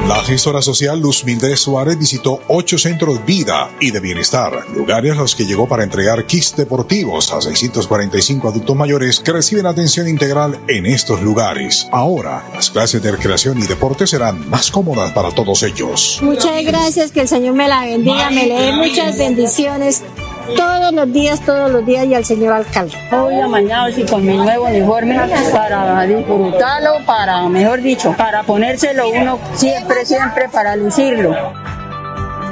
La 0.09 0.23
gestora 0.23 0.59
social 0.63 0.99
Luz 0.99 1.23
Mildred 1.23 1.55
Suárez 1.55 1.95
visitó 1.95 2.41
ocho 2.47 2.79
centros 2.79 3.23
vida 3.27 3.69
y 3.79 3.91
de 3.91 3.99
bienestar, 3.99 4.67
lugares 4.75 5.11
a 5.11 5.21
los 5.21 5.35
que 5.35 5.45
llegó 5.45 5.67
para 5.67 5.83
entregar 5.83 6.25
kits 6.25 6.55
deportivos 6.55 7.31
a 7.31 7.39
645 7.39 8.47
adultos 8.47 8.75
mayores 8.75 9.19
que 9.19 9.31
reciben 9.33 9.67
atención 9.67 10.07
integral 10.07 10.59
en 10.67 10.87
estos 10.87 11.21
lugares. 11.21 11.87
Ahora, 11.91 12.43
las 12.55 12.71
clases 12.71 13.03
de 13.03 13.11
recreación 13.11 13.59
y 13.59 13.67
deporte 13.67 14.07
serán 14.07 14.49
más 14.49 14.71
cómodas 14.71 15.11
para 15.11 15.29
todos 15.29 15.61
ellos. 15.61 16.17
Muchas 16.23 16.63
gracias, 16.63 17.11
que 17.11 17.21
el 17.21 17.27
Señor 17.27 17.53
me 17.53 17.67
la 17.67 17.81
bendiga, 17.81 18.31
me 18.31 18.47
le 18.47 18.59
dé 18.59 18.71
muchas 18.71 19.15
bendiciones 19.15 20.01
todos 20.55 20.93
los 20.93 21.11
días, 21.11 21.45
todos 21.45 21.71
los 21.71 21.85
días 21.85 22.05
y 22.05 22.13
al 22.13 22.25
señor 22.25 22.53
alcalde. 22.53 22.95
Hoy 23.11 23.39
amañado 23.39 23.89
y 23.89 24.03
con 24.03 24.25
mi 24.25 24.37
nuevo 24.37 24.65
uniforme 24.65 25.19
para 25.51 26.05
disfrutarlo, 26.05 27.05
para, 27.05 27.47
mejor 27.49 27.81
dicho, 27.81 28.13
para 28.17 28.43
ponérselo 28.43 29.09
uno 29.09 29.39
siempre, 29.55 30.05
siempre 30.05 30.49
para 30.49 30.75
lucirlo. 30.75 31.35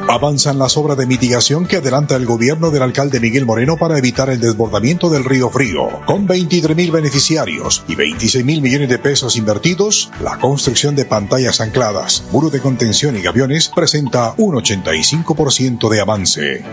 Avanzan 0.09 0.57
las 0.57 0.77
obras 0.77 0.97
de 0.97 1.05
mitigación 1.05 1.65
que 1.67 1.77
adelanta 1.77 2.15
el 2.15 2.25
gobierno 2.25 2.71
del 2.71 2.81
alcalde 2.81 3.19
Miguel 3.19 3.45
Moreno 3.45 3.75
para 3.75 3.97
evitar 3.97 4.29
el 4.29 4.39
desbordamiento 4.39 5.09
del 5.09 5.25
río 5.25 5.49
Frío. 5.49 5.89
Con 6.05 6.25
23 6.25 6.77
mil 6.77 6.91
beneficiarios 6.91 7.83
y 7.89 7.95
26 7.95 8.45
mil 8.45 8.61
millones 8.61 8.87
de 8.87 8.99
pesos 8.99 9.35
invertidos, 9.35 10.09
la 10.21 10.37
construcción 10.37 10.95
de 10.95 11.03
pantallas 11.03 11.59
ancladas, 11.59 12.23
muro 12.31 12.49
de 12.49 12.61
contención 12.61 13.17
y 13.17 13.21
gaviones 13.21 13.69
presenta 13.75 14.33
un 14.37 14.55
85% 14.55 15.89
de 15.89 15.99
avance. 15.99 16.63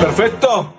Perfecto. 0.00 0.74